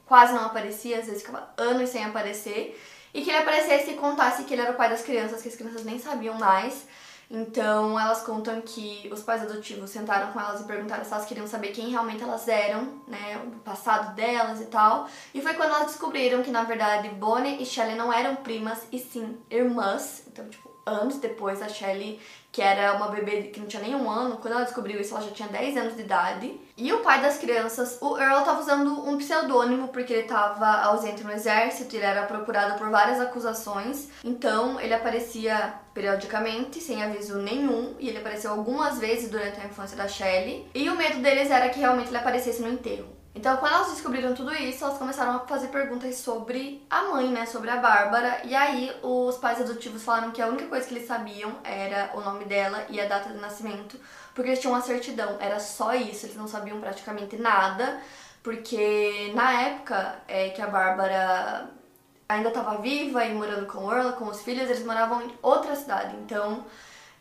quase 0.07 0.33
não 0.33 0.47
aparecia, 0.47 0.99
às 0.99 1.05
vezes 1.05 1.21
ficava 1.21 1.51
anos 1.59 1.91
sem 1.91 2.03
aparecer. 2.03 2.81
E 3.13 3.21
que 3.21 3.31
ele 3.31 3.39
aparecesse 3.39 3.91
e 3.91 3.97
contasse 3.97 4.45
que 4.45 4.55
ele 4.55 4.63
era 4.63 4.73
o 4.73 4.77
pai 4.77 4.89
das 4.89 5.03
crianças, 5.03 5.43
que 5.43 5.49
as 5.49 5.57
crianças 5.57 5.85
nem 5.85 5.99
sabiam 5.99 6.39
mais. 6.39 6.87
Então 7.31 7.99
elas 7.99 8.23
contam 8.23 8.61
que 8.63 9.09
os 9.13 9.23
pais 9.23 9.43
adotivos 9.43 9.91
sentaram 9.91 10.33
com 10.33 10.41
elas 10.41 10.63
e 10.63 10.65
perguntaram 10.65 11.05
se 11.05 11.13
elas 11.13 11.27
queriam 11.27 11.47
saber 11.47 11.69
quem 11.69 11.91
realmente 11.91 12.23
elas 12.23 12.49
eram, 12.49 13.03
né, 13.07 13.37
o 13.45 13.59
passado 13.61 14.15
delas 14.15 14.61
e 14.61 14.67
tal. 14.67 15.07
E 15.35 15.43
foi 15.43 15.53
quando 15.55 15.75
elas 15.75 15.89
descobriram 15.89 16.43
que 16.43 16.51
na 16.51 16.65
verdade 16.65 17.09
Bonnie 17.11 17.63
e 17.63 17.67
Shelley 17.67 17.97
não 17.97 18.13
eram 18.13 18.37
primas 18.37 18.87
e 18.91 18.99
sim 18.99 19.39
irmãs. 19.51 20.25
Então, 20.27 20.49
tipo, 20.49 20.71
anos 20.89 21.19
depois 21.19 21.63
a 21.63 21.69
Shelley 21.69 22.19
que 22.51 22.63
era 22.63 22.95
uma 22.95 23.09
bebê 23.09 23.43
que 23.43 23.61
não 23.61 23.67
tinha 23.67 23.83
nem 23.83 23.95
um 23.95 24.11
ano, 24.11 24.39
quando 24.39 24.55
ela 24.55 24.65
descobriu 24.65 25.01
isso, 25.01 25.15
ela 25.15 25.25
já 25.25 25.31
tinha 25.31 25.49
10 25.49 25.77
anos 25.77 25.95
de 25.95 26.03
idade. 26.03 26.61
E 26.77 26.93
o 26.93 27.01
pai 27.01 27.21
das 27.21 27.39
crianças, 27.39 27.99
o 28.01 28.17
Earl, 28.19 28.41
estava 28.41 28.61
usando 28.61 29.09
um 29.09 29.19
pseudônimo 29.19 29.89
porque 29.89 30.13
ele 30.13 30.23
estava 30.23 30.67
ausente 30.83 31.23
no 31.23 31.31
exército, 31.31 31.95
ele 31.95 32.05
era 32.05 32.23
procurado 32.23 32.79
por 32.79 32.91
várias 32.91 33.21
acusações. 33.21 34.09
Então, 34.25 34.81
ele 34.81 34.95
aparecia 34.95 35.75
periodicamente, 35.93 36.81
sem 36.81 37.03
aviso 37.03 37.39
nenhum, 37.39 37.95
e 37.99 38.09
ele 38.09 38.19
apareceu 38.19 38.51
algumas 38.51 38.99
vezes 38.99 39.31
durante 39.31 39.61
a 39.61 39.67
infância 39.67 39.97
da 39.97 40.09
Shelley. 40.09 40.67
E 40.75 40.89
o 40.89 40.97
medo 40.97 41.21
deles 41.21 41.51
era 41.51 41.69
que 41.69 41.81
realmente 41.81 42.09
ele 42.09 42.17
aparecesse 42.17 42.63
no 42.63 42.69
enterro. 42.69 43.18
Então, 43.39 43.57
quando 43.59 43.73
elas 43.73 43.93
descobriram 43.93 44.35
tudo 44.35 44.53
isso, 44.53 44.83
elas 44.83 44.99
começaram 44.99 45.37
a 45.37 45.39
fazer 45.47 45.69
perguntas 45.69 46.17
sobre 46.17 46.85
a 46.91 47.05
mãe, 47.05 47.31
né? 47.31 47.47
Sobre 47.47 47.71
a 47.71 47.77
Bárbara. 47.77 48.41
E 48.43 48.53
aí, 48.53 48.93
os 49.01 49.37
pais 49.37 49.61
adotivos 49.61 50.03
falaram 50.03 50.33
que 50.33 50.43
a 50.43 50.49
única 50.49 50.67
coisa 50.67 50.85
que 50.85 50.95
eles 50.95 51.07
sabiam 51.07 51.57
era 51.63 52.11
o 52.15 52.21
nome 52.21 52.47
dela 52.47 52.85
e 52.91 53.01
a 53.01 53.07
data 53.07 53.31
de 53.31 53.39
nascimento, 53.39 53.97
porque 54.35 54.51
eles 54.51 54.61
tinham 54.61 54.75
uma 54.75 54.83
certidão. 54.83 55.37
Era 55.39 55.61
só 55.61 55.95
isso, 55.95 56.27
eles 56.27 56.37
não 56.37 56.49
sabiam 56.49 56.81
praticamente 56.81 57.37
nada, 57.37 58.01
porque 58.43 59.31
na 59.37 59.63
época 59.63 60.17
é, 60.27 60.49
que 60.49 60.61
a 60.61 60.67
Bárbara 60.67 61.71
ainda 62.29 62.49
estava 62.49 62.79
viva 62.83 63.25
e 63.25 63.33
morando 63.33 63.67
com 63.67 63.85
o 63.85 63.93
Earl, 63.93 64.15
com 64.15 64.25
os 64.25 64.43
filhos, 64.43 64.69
eles 64.69 64.85
moravam 64.85 65.23
em 65.23 65.33
outra 65.41 65.77
cidade. 65.77 66.17
Então, 66.17 66.65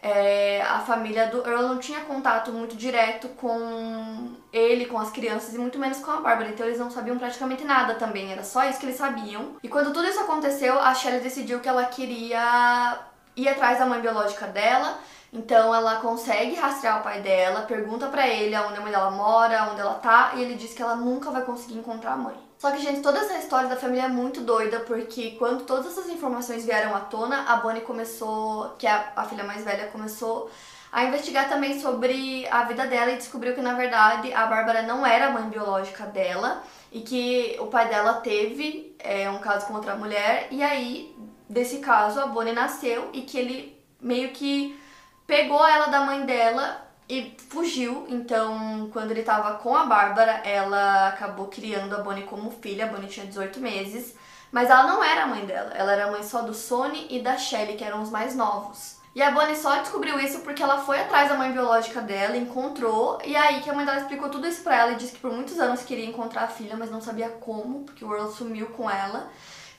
é, 0.08 0.62
a 0.62 0.80
família 0.80 1.28
do 1.28 1.46
Earl 1.46 1.64
não 1.64 1.78
tinha 1.80 2.00
contato 2.02 2.52
muito 2.52 2.78
direto 2.78 3.28
com 3.30 4.36
ele, 4.54 4.86
com 4.86 4.98
as 4.98 5.12
crianças 5.12 5.54
e 5.54 5.58
muito 5.58 5.78
menos 5.78 6.00
com 6.00 6.12
a 6.12 6.22
Bárbara, 6.22 6.50
então 6.50 6.66
eles 6.66 6.80
não 6.80 6.90
sabiam 6.90 7.18
praticamente 7.18 7.66
nada 7.66 7.96
também, 7.96 8.32
era 8.32 8.44
só 8.44 8.64
isso 8.64 8.80
que 8.80 8.86
eles 8.86 8.96
sabiam. 8.96 9.58
E 9.62 9.68
quando 9.68 9.92
tudo 9.92 10.08
isso 10.08 10.20
aconteceu, 10.22 10.80
a 10.80 10.96
Shelley 10.96 11.20
decidiu 11.20 11.60
que 11.60 11.68
ela 11.68 11.86
queria 11.86 13.00
ir 13.36 13.50
atrás 13.50 13.80
da 13.80 13.86
mãe 13.86 14.00
biológica 14.00 14.48
dela, 14.48 14.98
então 15.34 15.76
ela 15.76 15.98
consegue 15.98 16.56
rastrear 16.56 17.02
o 17.02 17.04
pai 17.04 17.22
dela, 17.22 17.64
pergunta 17.64 18.08
para 18.08 18.26
ele 18.28 18.56
aonde 18.56 18.78
a 18.78 18.82
mãe 18.82 18.92
dela 18.92 19.12
mora, 19.12 19.70
onde 19.72 19.82
ela 19.82 19.96
tá, 19.96 20.32
e 20.36 20.42
ele 20.42 20.56
diz 20.56 20.74
que 20.74 20.82
ela 20.82 20.96
nunca 20.96 21.30
vai 21.32 21.42
conseguir 21.42 21.78
encontrar 21.78 22.14
a 22.14 22.18
mãe. 22.18 22.47
Só 22.58 22.72
que, 22.72 22.82
gente, 22.82 23.02
toda 23.02 23.20
essa 23.20 23.38
história 23.38 23.70
da 23.70 23.76
família 23.76 24.06
é 24.06 24.08
muito 24.08 24.42
doida, 24.42 24.80
porque 24.80 25.32
quando 25.38 25.64
todas 25.64 25.88
essas 25.88 26.10
informações 26.10 26.66
vieram 26.66 26.96
à 26.96 27.02
tona, 27.02 27.44
a 27.44 27.58
Bonnie 27.58 27.82
começou, 27.82 28.76
que 28.80 28.88
é 28.88 29.12
a, 29.16 29.24
filha 29.26 29.44
mais 29.44 29.64
velha, 29.64 29.88
começou 29.88 30.50
a 30.92 31.04
investigar 31.04 31.48
também 31.50 31.80
sobre 31.80 32.48
a 32.48 32.64
vida 32.64 32.88
dela 32.88 33.12
e 33.12 33.18
descobriu 33.18 33.54
que, 33.54 33.62
na 33.62 33.74
verdade, 33.74 34.34
a 34.34 34.48
Bárbara 34.48 34.82
não 34.82 35.06
era 35.06 35.28
a 35.28 35.32
mãe 35.32 35.48
biológica 35.50 36.06
dela 36.08 36.64
e 36.92 37.02
que 37.02 37.56
o 37.60 37.68
pai 37.68 37.90
dela 37.90 38.14
teve 38.16 38.96
é, 38.98 39.30
um 39.30 39.38
caso 39.38 39.68
com 39.68 39.76
outra 39.76 39.96
mulher, 39.96 40.48
e 40.50 40.64
aí, 40.64 41.16
desse 41.48 41.78
caso, 41.78 42.20
a 42.20 42.26
Bonnie 42.26 42.54
nasceu 42.54 43.10
e 43.14 43.22
que 43.22 43.38
ele 43.38 43.80
meio 44.02 44.32
que 44.32 44.80
pegou 45.28 45.64
ela 45.68 45.88
da 45.88 46.02
mãe 46.02 46.26
dela 46.26 46.87
e 47.10 47.36
fugiu. 47.50 48.06
Então, 48.10 48.90
quando 48.92 49.12
ele 49.12 49.24
tava 49.24 49.56
com 49.56 49.76
a 49.76 49.86
Bárbara, 49.86 50.42
ela 50.44 51.10
acabou 51.10 51.48
criando 51.48 51.96
a 51.96 52.00
Bonnie 52.00 52.24
como 52.24 52.52
filha. 52.52 52.86
A 52.86 52.88
Bonnie 52.88 53.10
tinha 53.10 53.26
18 53.26 53.60
meses, 53.60 54.16
mas 54.52 54.70
ela 54.70 54.84
não 54.84 55.04
era 55.04 55.24
a 55.24 55.28
mãe 55.28 55.46
dela. 55.46 55.72
Ela 55.74 55.94
era 55.94 56.06
a 56.08 56.12
mãe 56.12 56.24
só 56.24 56.42
do 56.42 56.54
Sony 56.54 57.08
e 57.10 57.20
da 57.20 57.38
Shelly, 57.38 57.78
que 57.78 57.84
eram 57.84 58.02
os 58.02 58.10
mais 58.10 58.36
novos. 58.36 58.98
E 59.16 59.22
a 59.24 59.32
Bonnie 59.32 59.56
só 59.56 59.78
descobriu 59.78 60.20
isso 60.20 60.42
porque 60.42 60.62
ela 60.62 60.78
foi 60.78 61.02
atrás 61.02 61.28
da 61.28 61.36
mãe 61.36 61.52
biológica 61.52 62.02
dela, 62.02 62.38
encontrou, 62.38 63.18
e 63.26 63.36
aí 63.36 63.62
que 63.62 63.70
a 63.70 63.74
mãe 63.74 63.84
dela 63.84 64.00
explicou 64.00 64.30
tudo 64.30 64.48
isso 64.48 64.62
pra 64.62 64.76
ela 64.76 64.92
e 64.92 64.96
disse 64.96 65.14
que 65.14 65.20
por 65.20 65.32
muitos 65.32 65.60
anos 65.60 65.82
queria 65.82 66.06
encontrar 66.06 66.44
a 66.44 66.48
filha, 66.48 66.78
mas 66.78 66.92
não 66.92 67.02
sabia 67.02 67.30
como, 67.30 67.84
porque 67.84 68.06
o 68.06 68.14
Earl 68.14 68.30
sumiu 68.30 68.68
com 68.68 68.88
ela. 68.88 69.28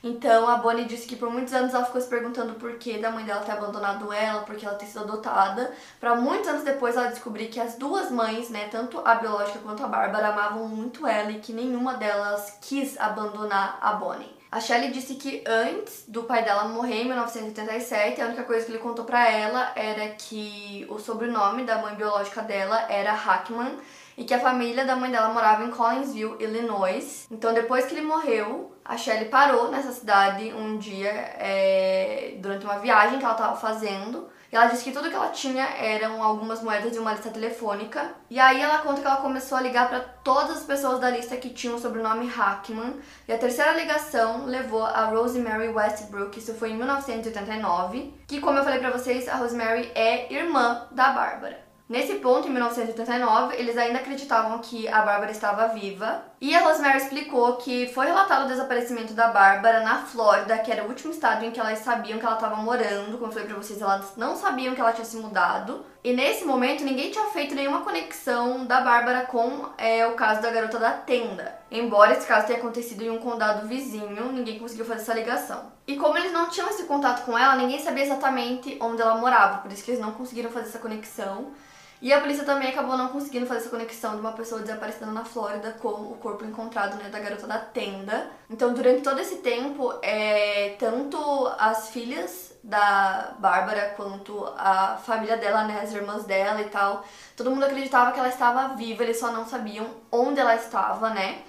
Então 0.03 0.47
a 0.47 0.55
Bonnie 0.57 0.85
disse 0.85 1.05
que 1.05 1.15
por 1.15 1.29
muitos 1.29 1.53
anos 1.53 1.73
ela 1.73 1.85
ficou 1.85 1.99
se 1.99 2.07
perguntando 2.07 2.53
por 2.53 2.77
que 2.77 2.97
da 2.99 3.11
mãe 3.11 3.25
dela 3.25 3.41
ter 3.41 3.51
abandonado 3.51 4.11
ela, 4.13 4.43
porque 4.43 4.65
ela 4.65 4.75
ter 4.75 4.85
sido 4.85 5.01
adotada. 5.01 5.73
Para 5.99 6.15
muitos 6.15 6.47
anos 6.47 6.63
depois 6.63 6.95
ela 6.95 7.07
descobrir 7.07 7.47
que 7.47 7.59
as 7.59 7.75
duas 7.75 8.09
mães, 8.09 8.49
né, 8.49 8.69
tanto 8.69 9.01
a 9.03 9.15
biológica 9.15 9.59
quanto 9.59 9.83
a 9.83 9.87
Bárbara, 9.87 10.29
amavam 10.29 10.67
muito 10.67 11.05
ela 11.05 11.31
e 11.31 11.39
que 11.39 11.51
nenhuma 11.51 11.95
delas 11.95 12.57
quis 12.61 12.97
abandonar 12.99 13.77
a 13.81 13.93
Bonnie. 13.93 14.39
A 14.51 14.59
Shelley 14.59 14.89
disse 14.89 15.13
que 15.13 15.43
antes 15.45 16.05
do 16.07 16.23
pai 16.23 16.43
dela 16.43 16.63
morrer, 16.69 17.03
em 17.03 17.05
1987, 17.05 18.19
a 18.19 18.25
única 18.25 18.43
coisa 18.43 18.65
que 18.65 18.71
ele 18.71 18.79
contou 18.79 19.05
para 19.05 19.29
ela 19.29 19.71
era 19.75 20.09
que 20.15 20.87
o 20.89 20.97
sobrenome 20.97 21.65
da 21.65 21.77
mãe 21.77 21.93
biológica 21.93 22.41
dela 22.41 22.83
era 22.89 23.13
Hackman 23.13 23.77
e 24.19 24.25
que 24.25 24.33
a 24.33 24.39
família 24.39 24.83
da 24.83 24.97
mãe 24.97 25.09
dela 25.09 25.29
morava 25.29 25.63
em 25.63 25.71
Collinsville, 25.71 26.35
Illinois. 26.41 27.25
Então, 27.31 27.53
depois 27.53 27.85
que 27.85 27.95
ele 27.95 28.05
morreu, 28.05 28.75
a 28.83 28.97
Shelley 28.97 29.29
parou 29.29 29.71
nessa 29.71 29.93
cidade 29.93 30.53
um 30.53 30.77
dia 30.77 31.09
é, 31.09 32.33
durante 32.37 32.65
uma 32.65 32.79
viagem 32.79 33.17
que 33.17 33.23
ela 33.23 33.33
estava 33.33 33.55
fazendo. 33.55 34.27
E 34.51 34.57
ela 34.57 34.65
disse 34.65 34.83
que 34.83 34.91
tudo 34.91 35.09
que 35.09 35.15
ela 35.15 35.29
tinha 35.29 35.63
eram 35.63 36.21
algumas 36.21 36.61
moedas 36.61 36.91
de 36.91 36.99
uma 36.99 37.13
lista 37.13 37.29
telefônica. 37.29 38.13
E 38.29 38.37
aí 38.37 38.59
ela 38.59 38.79
conta 38.79 38.99
que 38.99 39.07
ela 39.07 39.21
começou 39.21 39.57
a 39.57 39.61
ligar 39.61 39.87
para 39.87 40.01
todas 40.01 40.57
as 40.57 40.63
pessoas 40.63 40.99
da 40.99 41.09
lista 41.09 41.37
que 41.37 41.51
tinham 41.51 41.77
o 41.77 41.79
sobrenome 41.79 42.27
Hackman. 42.27 42.99
E 43.25 43.31
a 43.31 43.37
terceira 43.37 43.71
ligação 43.71 44.45
levou 44.45 44.83
a 44.83 45.05
Rosemary 45.05 45.69
Westbrook, 45.69 46.37
isso 46.37 46.53
foi 46.55 46.71
em 46.71 46.75
1989. 46.75 48.13
Que, 48.27 48.41
como 48.41 48.57
eu 48.57 48.65
falei 48.65 48.79
para 48.79 48.91
vocês, 48.91 49.29
a 49.29 49.35
Rosemary 49.35 49.89
é 49.95 50.33
irmã 50.33 50.87
da 50.91 51.11
Bárbara. 51.11 51.68
Nesse 51.89 52.13
ponto, 52.17 52.47
em 52.47 52.51
1989, 52.51 53.55
eles 53.57 53.75
ainda 53.75 53.97
acreditavam 53.97 54.59
que 54.59 54.87
a 54.87 55.01
Bárbara 55.01 55.31
estava 55.31 55.69
viva. 55.69 56.21
E 56.39 56.55
a 56.55 56.61
Rosemary 56.61 56.99
explicou 56.99 57.55
que 57.55 57.87
foi 57.87 58.05
relatado 58.05 58.45
o 58.45 58.47
desaparecimento 58.47 59.13
da 59.15 59.29
Bárbara 59.29 59.79
na 59.79 60.03
Flórida, 60.03 60.59
que 60.59 60.71
era 60.71 60.83
o 60.83 60.87
último 60.87 61.11
estado 61.11 61.43
em 61.43 61.49
que 61.49 61.59
elas 61.59 61.79
sabiam 61.79 62.19
que 62.19 62.25
ela 62.27 62.35
estava 62.35 62.57
morando. 62.57 63.17
Como 63.17 63.25
eu 63.25 63.31
falei 63.31 63.47
pra 63.47 63.57
vocês, 63.57 63.81
elas 63.81 64.15
não 64.15 64.35
sabiam 64.35 64.75
que 64.75 64.81
ela 64.81 64.93
tinha 64.93 65.03
se 65.03 65.17
mudado. 65.17 65.83
E 66.03 66.13
nesse 66.13 66.45
momento, 66.45 66.83
ninguém 66.83 67.09
tinha 67.09 67.25
feito 67.31 67.55
nenhuma 67.55 67.81
conexão 67.81 68.67
da 68.67 68.81
Bárbara 68.81 69.25
com 69.25 69.69
é, 69.75 70.05
o 70.05 70.13
caso 70.13 70.43
da 70.43 70.51
garota 70.51 70.77
da 70.77 70.91
tenda. 70.91 71.57
Embora 71.71 72.13
esse 72.13 72.27
caso 72.27 72.45
tenha 72.45 72.59
acontecido 72.59 73.01
em 73.01 73.09
um 73.09 73.17
condado 73.17 73.67
vizinho, 73.67 74.31
ninguém 74.31 74.59
conseguiu 74.59 74.85
fazer 74.85 75.01
essa 75.01 75.13
ligação. 75.15 75.71
E 75.87 75.95
como 75.95 76.15
eles 76.19 76.31
não 76.31 76.51
tinham 76.51 76.69
esse 76.69 76.83
contato 76.83 77.25
com 77.25 77.35
ela, 77.35 77.55
ninguém 77.55 77.79
sabia 77.79 78.03
exatamente 78.03 78.77
onde 78.79 79.01
ela 79.01 79.15
morava, 79.15 79.57
por 79.57 79.71
isso 79.71 79.83
que 79.83 79.89
eles 79.89 79.99
não 79.99 80.11
conseguiram 80.11 80.51
fazer 80.51 80.67
essa 80.67 80.77
conexão. 80.77 81.51
E 82.01 82.13
a 82.13 82.21
polícia 82.21 82.45
também 82.45 82.69
acabou 82.69 82.97
não 82.97 83.09
conseguindo 83.09 83.45
fazer 83.45 83.59
essa 83.59 83.69
conexão 83.69 84.13
de 84.13 84.21
uma 84.21 84.31
pessoa 84.31 84.61
desaparecida 84.61 85.05
na 85.07 85.25
Flórida 85.25 85.75
com 85.81 85.89
o 85.89 86.17
corpo 86.21 86.45
encontrado 86.45 86.95
né, 86.95 87.09
da 87.09 87.19
garota 87.19 87.45
da 87.45 87.57
tenda. 87.59 88.31
Então, 88.49 88.73
durante 88.73 89.01
todo 89.01 89.19
esse 89.19 89.37
tempo, 89.37 89.93
é, 90.01 90.75
tanto 90.79 91.17
as 91.57 91.89
filhas 91.89 92.57
da 92.63 93.35
Bárbara 93.39 93.93
quanto 93.97 94.45
a 94.57 94.97
família 94.97 95.35
dela, 95.35 95.65
né, 95.65 95.81
as 95.81 95.93
irmãs 95.93 96.23
dela 96.23 96.61
e 96.61 96.69
tal, 96.69 97.03
todo 97.35 97.51
mundo 97.51 97.65
acreditava 97.65 98.13
que 98.13 98.19
ela 98.19 98.29
estava 98.29 98.75
viva, 98.75 99.03
eles 99.03 99.19
só 99.19 99.31
não 99.31 99.45
sabiam 99.45 99.85
onde 100.09 100.39
ela 100.39 100.55
estava, 100.55 101.09
né? 101.09 101.43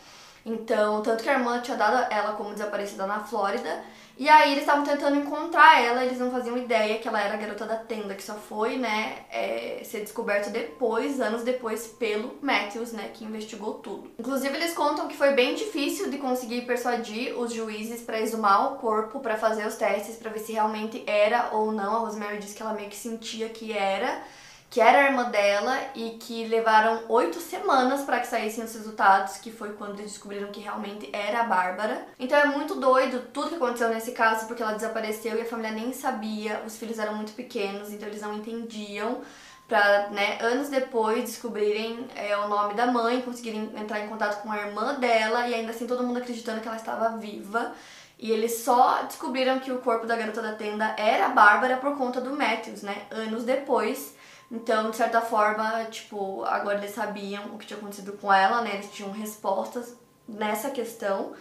Então, 0.44 1.03
tanto 1.03 1.22
que 1.22 1.29
a 1.29 1.35
irmã 1.35 1.61
tinha 1.61 1.76
dado 1.76 2.12
ela 2.12 2.33
como 2.33 2.53
desaparecida 2.53 3.07
na 3.07 3.20
Flórida 3.20 3.83
e 4.20 4.29
aí 4.29 4.53
eles 4.53 4.64
estavam 4.64 4.85
tentando 4.85 5.16
encontrar 5.16 5.83
ela, 5.83 6.05
eles 6.05 6.18
não 6.18 6.31
faziam 6.31 6.59
ideia 6.59 6.98
que 6.98 7.09
ela 7.09 7.22
era 7.22 7.33
a 7.33 7.37
garota 7.38 7.64
da 7.64 7.76
tenda, 7.76 8.14
que 8.14 8.22
só 8.22 8.35
foi, 8.35 8.76
né, 8.76 9.24
é, 9.31 9.81
ser 9.83 10.00
descoberta 10.00 10.50
depois, 10.50 11.18
anos 11.22 11.42
depois, 11.42 11.87
pelo 11.87 12.37
Matthews, 12.42 12.92
né, 12.92 13.11
que 13.14 13.24
investigou 13.24 13.74
tudo. 13.74 14.11
Inclusive 14.18 14.55
eles 14.55 14.74
contam 14.74 15.09
que 15.09 15.16
foi 15.16 15.33
bem 15.33 15.55
difícil 15.55 16.11
de 16.11 16.18
conseguir 16.18 16.66
persuadir 16.66 17.35
os 17.38 17.50
juízes 17.50 18.03
para 18.03 18.20
exumar 18.20 18.74
o 18.74 18.76
corpo, 18.76 19.20
para 19.20 19.38
fazer 19.38 19.66
os 19.66 19.76
testes, 19.76 20.16
para 20.16 20.31
ver 20.31 20.40
se 20.40 20.53
realmente 20.53 21.03
era 21.07 21.48
ou 21.53 21.72
não. 21.72 21.96
A 21.96 21.98
Rosemary 22.00 22.40
disse 22.40 22.55
que 22.55 22.61
ela 22.61 22.74
meio 22.74 22.90
que 22.90 22.96
sentia 22.96 23.48
que 23.48 23.72
era 23.72 24.22
que 24.70 24.80
era 24.80 24.98
a 24.98 25.04
irmã 25.06 25.28
dela 25.28 25.76
e 25.96 26.11
que 26.11 26.46
levaram 26.46 27.02
oito 27.09 27.40
semanas 27.40 28.02
para 28.02 28.20
que 28.20 28.28
saíssem 28.28 28.62
os 28.62 28.72
resultados, 28.72 29.38
que 29.38 29.50
foi 29.50 29.72
quando 29.72 29.98
eles 29.98 30.12
descobriram 30.12 30.52
que 30.52 30.61
realmente 30.61 31.11
era 31.12 31.40
a 31.40 31.44
Bárbara. 31.44 32.06
Então 32.20 32.38
é 32.38 32.44
muito 32.44 32.76
doido 32.76 33.26
tudo 33.33 33.48
que 33.48 33.56
aconteceu 33.56 33.88
nesse 33.88 34.12
caso, 34.12 34.46
porque 34.46 34.62
ela 34.62 34.74
desapareceu 34.74 35.37
e 35.37 35.40
a 35.40 35.44
família 35.44 35.72
nem 35.72 35.92
sabia, 35.92 36.62
os 36.64 36.76
filhos 36.76 37.00
eram 37.00 37.16
muito 37.16 37.33
pequenos, 37.33 37.92
então 37.92 38.09
eles 38.09 38.22
não 38.22 38.33
entendiam. 38.35 39.22
Pra, 39.66 40.09
né, 40.11 40.38
anos 40.40 40.68
depois 40.68 41.24
descobrirem 41.24 42.09
é, 42.16 42.37
o 42.37 42.48
nome 42.48 42.74
da 42.74 42.87
mãe, 42.87 43.22
conseguirem 43.22 43.70
entrar 43.76 44.00
em 44.00 44.09
contato 44.09 44.42
com 44.42 44.50
a 44.50 44.59
irmã 44.59 44.94
dela 44.94 45.48
e 45.48 45.54
ainda 45.54 45.70
assim 45.70 45.87
todo 45.87 46.02
mundo 46.02 46.18
acreditando 46.18 46.61
que 46.61 46.66
ela 46.66 46.76
estava 46.76 47.16
viva. 47.18 47.72
E 48.18 48.30
eles 48.30 48.59
só 48.59 49.02
descobriram 49.04 49.59
que 49.61 49.72
o 49.72 49.78
corpo 49.78 50.06
da 50.06 50.16
garota 50.16 50.42
da 50.42 50.52
tenda 50.52 50.94
era 50.98 51.26
a 51.26 51.28
Bárbara 51.30 51.76
por 51.76 51.96
conta 51.96 52.20
do 52.20 52.37
Matthews, 52.37 52.83
né? 52.83 53.06
Anos 53.11 53.44
depois. 53.44 54.14
Então, 54.50 54.90
de 54.90 54.96
certa 54.96 55.20
forma, 55.20 55.84
tipo, 55.90 56.44
agora 56.44 56.78
eles 56.78 56.94
sabiam 56.94 57.54
o 57.54 57.58
que 57.58 57.66
tinha 57.66 57.78
acontecido 57.78 58.12
com 58.14 58.32
ela, 58.32 58.62
né? 58.62 58.74
Eles 58.74 58.90
tinham 58.92 59.12
respostas 59.12 59.96
nessa 60.28 60.70
questão. 60.70 61.32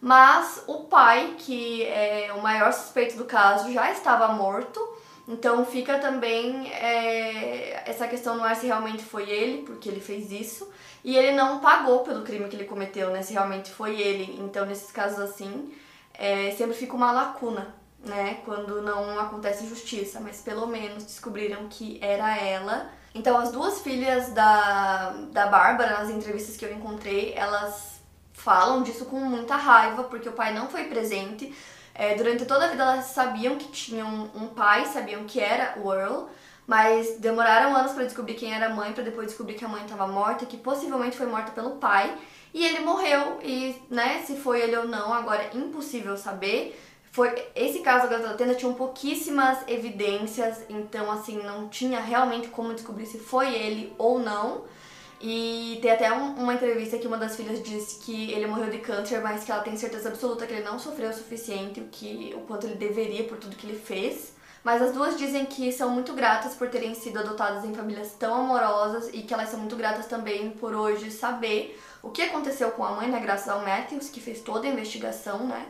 Mas 0.00 0.64
o 0.66 0.84
pai, 0.84 1.36
que 1.38 1.84
é 1.84 2.32
o 2.34 2.42
maior 2.42 2.72
suspeito 2.72 3.16
do 3.16 3.24
caso, 3.24 3.72
já 3.72 3.90
estava 3.90 4.28
morto. 4.28 4.80
Então 5.26 5.64
fica 5.64 5.98
também 5.98 6.70
é, 6.72 7.82
essa 7.88 8.06
questão 8.08 8.36
no 8.36 8.44
ar 8.44 8.56
se 8.56 8.66
realmente 8.66 9.02
foi 9.04 9.30
ele, 9.30 9.62
porque 9.62 9.88
ele 9.88 10.00
fez 10.00 10.30
isso. 10.30 10.70
E 11.02 11.16
ele 11.16 11.32
não 11.32 11.60
pagou 11.60 12.00
pelo 12.00 12.24
crime 12.24 12.48
que 12.48 12.56
ele 12.56 12.64
cometeu, 12.64 13.10
né? 13.10 13.22
Se 13.22 13.32
realmente 13.32 13.70
foi 13.70 13.98
ele. 13.98 14.38
Então, 14.40 14.66
nesses 14.66 14.90
casos 14.90 15.18
assim, 15.18 15.72
é, 16.12 16.50
sempre 16.52 16.74
fica 16.74 16.94
uma 16.94 17.10
lacuna 17.10 17.79
né, 18.04 18.40
quando 18.44 18.80
não 18.82 19.18
acontece 19.18 19.66
justiça, 19.66 20.20
mas 20.20 20.40
pelo 20.40 20.66
menos 20.66 21.04
descobriram 21.04 21.68
que 21.68 21.98
era 22.02 22.36
ela. 22.36 22.90
Então, 23.14 23.36
as 23.36 23.50
duas 23.50 23.80
filhas 23.80 24.32
da, 24.32 25.10
da 25.32 25.46
Bárbara, 25.46 25.98
nas 25.98 26.10
entrevistas 26.10 26.56
que 26.56 26.64
eu 26.64 26.72
encontrei, 26.72 27.34
elas 27.34 28.00
falam 28.32 28.82
disso 28.82 29.04
com 29.04 29.18
muita 29.20 29.56
raiva, 29.56 30.04
porque 30.04 30.28
o 30.28 30.32
pai 30.32 30.54
não 30.54 30.68
foi 30.68 30.84
presente. 30.84 31.54
É, 31.94 32.14
durante 32.14 32.46
toda 32.46 32.64
a 32.64 32.68
vida 32.68 32.82
elas 32.82 33.06
sabiam 33.06 33.56
que 33.56 33.68
tinham 33.68 34.30
um 34.34 34.46
pai, 34.48 34.86
sabiam 34.86 35.24
que 35.24 35.40
era 35.40 35.78
o 35.82 35.92
Earl, 35.92 36.28
mas 36.66 37.18
demoraram 37.18 37.76
anos 37.76 37.92
para 37.92 38.04
descobrir 38.04 38.34
quem 38.34 38.54
era 38.54 38.66
a 38.66 38.74
mãe, 38.74 38.92
para 38.92 39.02
depois 39.02 39.26
descobrir 39.26 39.54
que 39.54 39.64
a 39.64 39.68
mãe 39.68 39.82
estava 39.82 40.06
morta, 40.06 40.46
que 40.46 40.56
possivelmente 40.56 41.16
foi 41.16 41.26
morta 41.26 41.50
pelo 41.50 41.72
pai. 41.72 42.16
E 42.54 42.64
ele 42.64 42.80
morreu, 42.80 43.38
e 43.42 43.80
né, 43.90 44.22
se 44.24 44.36
foi 44.36 44.60
ele 44.60 44.76
ou 44.76 44.86
não, 44.86 45.12
agora 45.12 45.42
é 45.42 45.56
impossível 45.56 46.16
saber. 46.16 46.80
Foi, 47.12 47.34
esse 47.56 47.80
caso 47.80 48.08
da 48.08 48.18
garota 48.18 48.36
tenda 48.36 48.54
tinha 48.54 48.72
pouquíssimas 48.72 49.58
evidências, 49.66 50.64
então 50.68 51.10
assim, 51.10 51.42
não 51.42 51.68
tinha 51.68 52.00
realmente 52.00 52.48
como 52.48 52.72
descobrir 52.72 53.06
se 53.06 53.18
foi 53.18 53.52
ele 53.52 53.92
ou 53.98 54.18
não. 54.18 54.62
E 55.20 55.78
tem 55.82 55.90
até 55.90 56.10
um, 56.12 56.34
uma 56.36 56.54
entrevista 56.54 56.96
que 56.98 57.06
uma 57.06 57.18
das 57.18 57.36
filhas 57.36 57.62
disse 57.62 57.98
que 57.98 58.32
ele 58.32 58.46
morreu 58.46 58.70
de 58.70 58.78
câncer, 58.78 59.20
mas 59.20 59.44
que 59.44 59.52
ela 59.52 59.62
tem 59.62 59.76
certeza 59.76 60.08
absoluta 60.08 60.46
que 60.46 60.54
ele 60.54 60.64
não 60.64 60.78
sofreu 60.78 61.10
o 61.10 61.12
suficiente, 61.12 61.80
o, 61.80 61.88
que, 61.88 62.32
o 62.34 62.40
quanto 62.42 62.66
ele 62.66 62.76
deveria 62.76 63.24
por 63.24 63.36
tudo 63.36 63.56
que 63.56 63.66
ele 63.66 63.78
fez. 63.78 64.32
Mas 64.62 64.80
as 64.80 64.92
duas 64.92 65.18
dizem 65.18 65.44
que 65.44 65.72
são 65.72 65.90
muito 65.90 66.12
gratas 66.14 66.54
por 66.54 66.68
terem 66.68 66.94
sido 66.94 67.18
adotadas 67.18 67.64
em 67.64 67.74
famílias 67.74 68.12
tão 68.12 68.34
amorosas 68.34 69.10
e 69.12 69.22
que 69.22 69.34
elas 69.34 69.48
são 69.48 69.58
muito 69.58 69.76
gratas 69.76 70.06
também 70.06 70.50
por 70.50 70.74
hoje 70.74 71.10
saber 71.10 71.78
o 72.02 72.10
que 72.10 72.22
aconteceu 72.22 72.70
com 72.70 72.84
a 72.84 72.92
mãe, 72.92 73.08
né, 73.08 73.20
graças 73.20 73.48
ao 73.48 73.60
Matthews, 73.60 74.08
que 74.08 74.20
fez 74.20 74.40
toda 74.40 74.66
a 74.66 74.70
investigação, 74.70 75.46
né? 75.46 75.66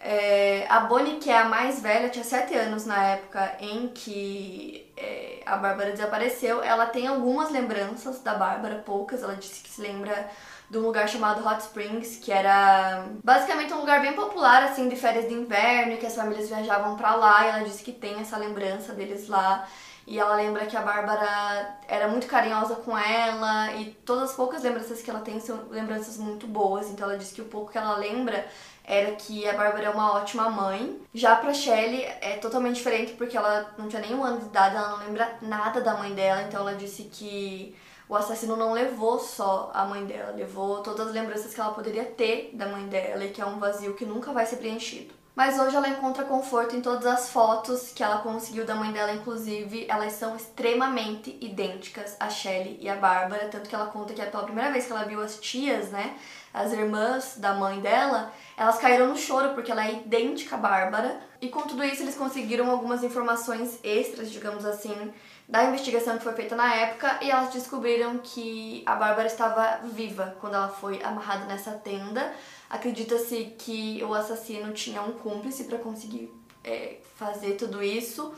É, 0.00 0.64
a 0.68 0.80
Bonnie, 0.80 1.16
que 1.16 1.28
é 1.28 1.38
a 1.38 1.44
mais 1.44 1.80
velha, 1.80 2.08
tinha 2.08 2.24
7 2.24 2.54
anos 2.54 2.86
na 2.86 3.02
época 3.04 3.56
em 3.60 3.88
que 3.88 4.90
é, 4.96 5.42
a 5.44 5.56
Bárbara 5.56 5.90
desapareceu. 5.90 6.62
Ela 6.62 6.86
tem 6.86 7.06
algumas 7.06 7.50
lembranças 7.50 8.20
da 8.22 8.34
Bárbara, 8.34 8.82
poucas. 8.84 9.22
Ela 9.22 9.34
disse 9.34 9.60
que 9.60 9.68
se 9.68 9.80
lembra 9.80 10.30
de 10.70 10.78
um 10.78 10.82
lugar 10.82 11.08
chamado 11.08 11.46
Hot 11.46 11.62
Springs, 11.62 12.16
que 12.16 12.30
era 12.30 13.06
basicamente 13.24 13.72
um 13.72 13.80
lugar 13.80 14.00
bem 14.00 14.12
popular, 14.12 14.62
assim, 14.64 14.88
de 14.88 14.96
férias 14.96 15.26
de 15.26 15.34
inverno, 15.34 15.96
que 15.96 16.06
as 16.06 16.14
famílias 16.14 16.48
viajavam 16.48 16.96
para 16.96 17.14
lá. 17.16 17.44
E 17.44 17.48
ela 17.48 17.64
disse 17.64 17.82
que 17.82 17.92
tem 17.92 18.20
essa 18.20 18.36
lembrança 18.36 18.92
deles 18.92 19.28
lá. 19.28 19.66
E 20.06 20.18
ela 20.18 20.36
lembra 20.36 20.64
que 20.64 20.74
a 20.74 20.80
Bárbara 20.80 21.76
era 21.86 22.08
muito 22.08 22.26
carinhosa 22.26 22.76
com 22.76 22.96
ela 22.96 23.74
e 23.74 23.90
todas 24.06 24.30
as 24.30 24.36
poucas 24.36 24.62
lembranças 24.62 25.02
que 25.02 25.10
ela 25.10 25.20
tem 25.20 25.38
são 25.38 25.68
lembranças 25.70 26.16
muito 26.16 26.46
boas. 26.46 26.88
Então 26.88 27.06
ela 27.06 27.18
diz 27.18 27.30
que 27.30 27.42
o 27.42 27.44
pouco 27.44 27.72
que 27.72 27.76
ela 27.76 27.94
lembra 27.94 28.46
era 28.88 29.12
que 29.12 29.46
a 29.46 29.52
Bárbara 29.52 29.84
é 29.84 29.90
uma 29.90 30.14
ótima 30.14 30.48
mãe. 30.48 30.98
Já 31.12 31.36
pra 31.36 31.52
Shelley 31.52 32.04
é 32.22 32.38
totalmente 32.38 32.76
diferente 32.76 33.12
porque 33.12 33.36
ela 33.36 33.74
não 33.76 33.86
tinha 33.86 34.00
nenhum 34.00 34.24
ano 34.24 34.40
de 34.40 34.46
idade, 34.46 34.74
ela 34.74 34.88
não 34.88 35.06
lembra 35.06 35.36
nada 35.42 35.82
da 35.82 35.94
mãe 35.94 36.14
dela, 36.14 36.42
então 36.42 36.62
ela 36.62 36.74
disse 36.74 37.04
que 37.04 37.76
o 38.08 38.16
assassino 38.16 38.56
não 38.56 38.72
levou 38.72 39.18
só 39.18 39.70
a 39.74 39.84
mãe 39.84 40.06
dela, 40.06 40.32
levou 40.34 40.82
todas 40.82 41.08
as 41.08 41.12
lembranças 41.12 41.52
que 41.52 41.60
ela 41.60 41.74
poderia 41.74 42.06
ter 42.06 42.50
da 42.54 42.66
mãe 42.66 42.86
dela 42.86 43.22
e 43.22 43.28
que 43.28 43.42
é 43.42 43.46
um 43.46 43.58
vazio 43.58 43.94
que 43.94 44.06
nunca 44.06 44.32
vai 44.32 44.46
ser 44.46 44.56
preenchido. 44.56 45.17
Mas 45.38 45.56
hoje 45.56 45.76
ela 45.76 45.88
encontra 45.88 46.24
conforto 46.24 46.74
em 46.74 46.80
todas 46.80 47.06
as 47.06 47.30
fotos 47.30 47.92
que 47.94 48.02
ela 48.02 48.18
conseguiu 48.22 48.66
da 48.66 48.74
mãe 48.74 48.90
dela, 48.90 49.12
inclusive, 49.12 49.86
elas 49.88 50.14
são 50.14 50.34
extremamente 50.34 51.38
idênticas 51.40 52.16
a 52.18 52.28
Shelley 52.28 52.76
e 52.80 52.88
a 52.88 52.96
Bárbara, 52.96 53.46
tanto 53.48 53.68
que 53.68 53.74
ela 53.76 53.86
conta 53.86 54.12
que 54.12 54.20
é 54.20 54.26
pela 54.26 54.42
primeira 54.42 54.72
vez 54.72 54.86
que 54.86 54.92
ela 54.92 55.04
viu 55.04 55.20
as 55.20 55.38
tias, 55.38 55.90
né, 55.90 56.16
as 56.52 56.72
irmãs 56.72 57.36
da 57.38 57.54
mãe 57.54 57.78
dela, 57.78 58.32
elas 58.56 58.78
caíram 58.78 59.06
no 59.06 59.16
choro 59.16 59.50
porque 59.54 59.70
ela 59.70 59.86
é 59.86 59.92
idêntica 59.92 60.56
à 60.56 60.58
Bárbara. 60.58 61.20
E 61.40 61.48
com 61.48 61.62
tudo 61.62 61.84
isso 61.84 62.02
eles 62.02 62.16
conseguiram 62.16 62.68
algumas 62.68 63.04
informações 63.04 63.78
extras, 63.84 64.32
digamos 64.32 64.66
assim, 64.66 65.12
da 65.48 65.62
investigação 65.62 66.18
que 66.18 66.24
foi 66.24 66.32
feita 66.32 66.56
na 66.56 66.74
época. 66.74 67.18
E 67.22 67.30
elas 67.30 67.52
descobriram 67.52 68.18
que 68.18 68.82
a 68.84 68.96
Bárbara 68.96 69.28
estava 69.28 69.78
viva 69.84 70.36
quando 70.40 70.54
ela 70.54 70.68
foi 70.68 71.00
amarrada 71.00 71.44
nessa 71.44 71.70
tenda. 71.72 72.32
Acredita-se 72.68 73.54
que 73.58 74.02
o 74.04 74.12
assassino 74.14 74.72
tinha 74.72 75.00
um 75.02 75.12
cúmplice 75.12 75.64
para 75.64 75.78
conseguir 75.78 76.32
é, 76.62 76.98
fazer 77.16 77.54
tudo 77.54 77.82
isso 77.82 78.34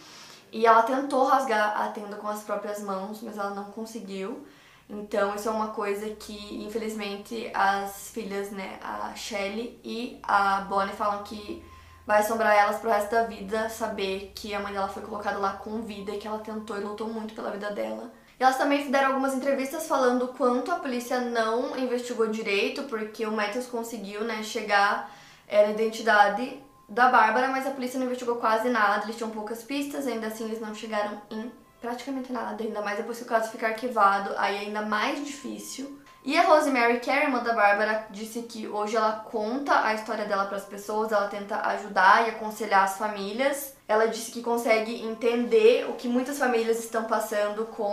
e 0.53 0.67
ela 0.67 0.83
tentou 0.83 1.25
rasgar 1.25 1.81
a 1.81 1.89
tenda 1.89 2.17
com 2.17 2.29
as 2.29 2.43
próprias 2.43 2.81
mãos, 2.81 3.21
mas 3.23 3.39
ela 3.39 3.51
não 3.51 3.65
conseguiu. 3.65 4.47
Então, 4.89 5.35
isso 5.37 5.49
é 5.49 5.53
uma 5.53 5.69
coisa 5.69 6.11
que, 6.11 6.65
infelizmente, 6.65 7.51
as 7.55 8.11
filhas, 8.11 8.51
né, 8.51 8.79
a 8.83 9.15
Shelley 9.15 9.81
e 9.85 10.19
a 10.23 10.63
Bonnie 10.63 10.95
falam 10.95 11.23
que 11.23 11.65
vai 12.05 12.21
assombrar 12.21 12.57
elas 12.57 12.81
pro 12.81 12.91
resto 12.91 13.13
da 13.13 13.23
vida 13.23 13.69
saber 13.69 14.33
que 14.35 14.53
a 14.53 14.59
mãe 14.59 14.73
dela 14.73 14.89
foi 14.89 15.03
colocada 15.03 15.39
lá 15.39 15.53
com 15.53 15.83
vida 15.83 16.13
e 16.13 16.19
que 16.19 16.27
ela 16.27 16.41
tentou 16.41 16.77
e 16.77 16.81
lutou 16.81 17.09
muito 17.09 17.35
pela 17.35 17.53
vida 17.53 17.71
dela. 17.71 18.11
Elas 18.41 18.57
também 18.57 18.91
deram 18.91 19.09
algumas 19.09 19.35
entrevistas 19.35 19.87
falando 19.87 20.29
quanto 20.29 20.73
a 20.73 20.77
polícia 20.77 21.21
não 21.21 21.77
investigou 21.79 22.27
direito, 22.29 22.85
porque 22.85 23.27
o 23.27 23.31
Matthews 23.31 23.67
conseguiu, 23.67 24.25
né, 24.25 24.43
chegar 24.43 25.15
é, 25.47 25.67
na 25.67 25.73
identidade 25.73 26.59
da 26.89 27.11
Bárbara, 27.11 27.49
mas 27.49 27.67
a 27.67 27.71
polícia 27.71 27.99
não 27.99 28.07
investigou 28.07 28.37
quase 28.37 28.71
nada, 28.71 29.05
eles 29.05 29.17
tinham 29.17 29.29
poucas 29.29 29.63
pistas, 29.63 30.07
ainda 30.07 30.29
assim 30.29 30.45
eles 30.47 30.59
não 30.59 30.75
chegaram 30.75 31.21
em 31.31 31.53
praticamente 31.83 32.33
nada, 32.33 32.63
ainda 32.63 32.81
mais 32.81 32.97
depois 32.97 33.19
que 33.19 33.25
o 33.25 33.27
caso 33.27 33.51
ficar 33.51 33.69
arquivado, 33.69 34.35
aí 34.39 34.57
é 34.57 34.59
ainda 34.61 34.83
mais 34.83 35.25
difícil. 35.25 36.01
E 36.23 36.37
a 36.37 36.43
Rosemary, 36.43 37.01
a 37.09 37.17
irmã 37.17 37.43
da 37.43 37.55
Bárbara, 37.55 38.07
disse 38.11 38.43
que 38.43 38.69
hoje 38.69 38.97
ela 38.97 39.25
conta 39.31 39.85
a 39.85 39.95
história 39.95 40.27
dela 40.27 40.45
para 40.45 40.59
as 40.59 40.65
pessoas, 40.65 41.13
ela 41.13 41.29
tenta 41.29 41.57
ajudar 41.69 42.27
e 42.27 42.31
aconselhar 42.31 42.85
as 42.85 42.99
famílias. 42.99 43.75
Ela 43.91 44.07
disse 44.07 44.31
que 44.31 44.41
consegue 44.41 45.03
entender 45.05 45.85
o 45.91 45.95
que 45.95 46.07
muitas 46.07 46.39
famílias 46.39 46.79
estão 46.79 47.07
passando 47.07 47.65
com 47.67 47.93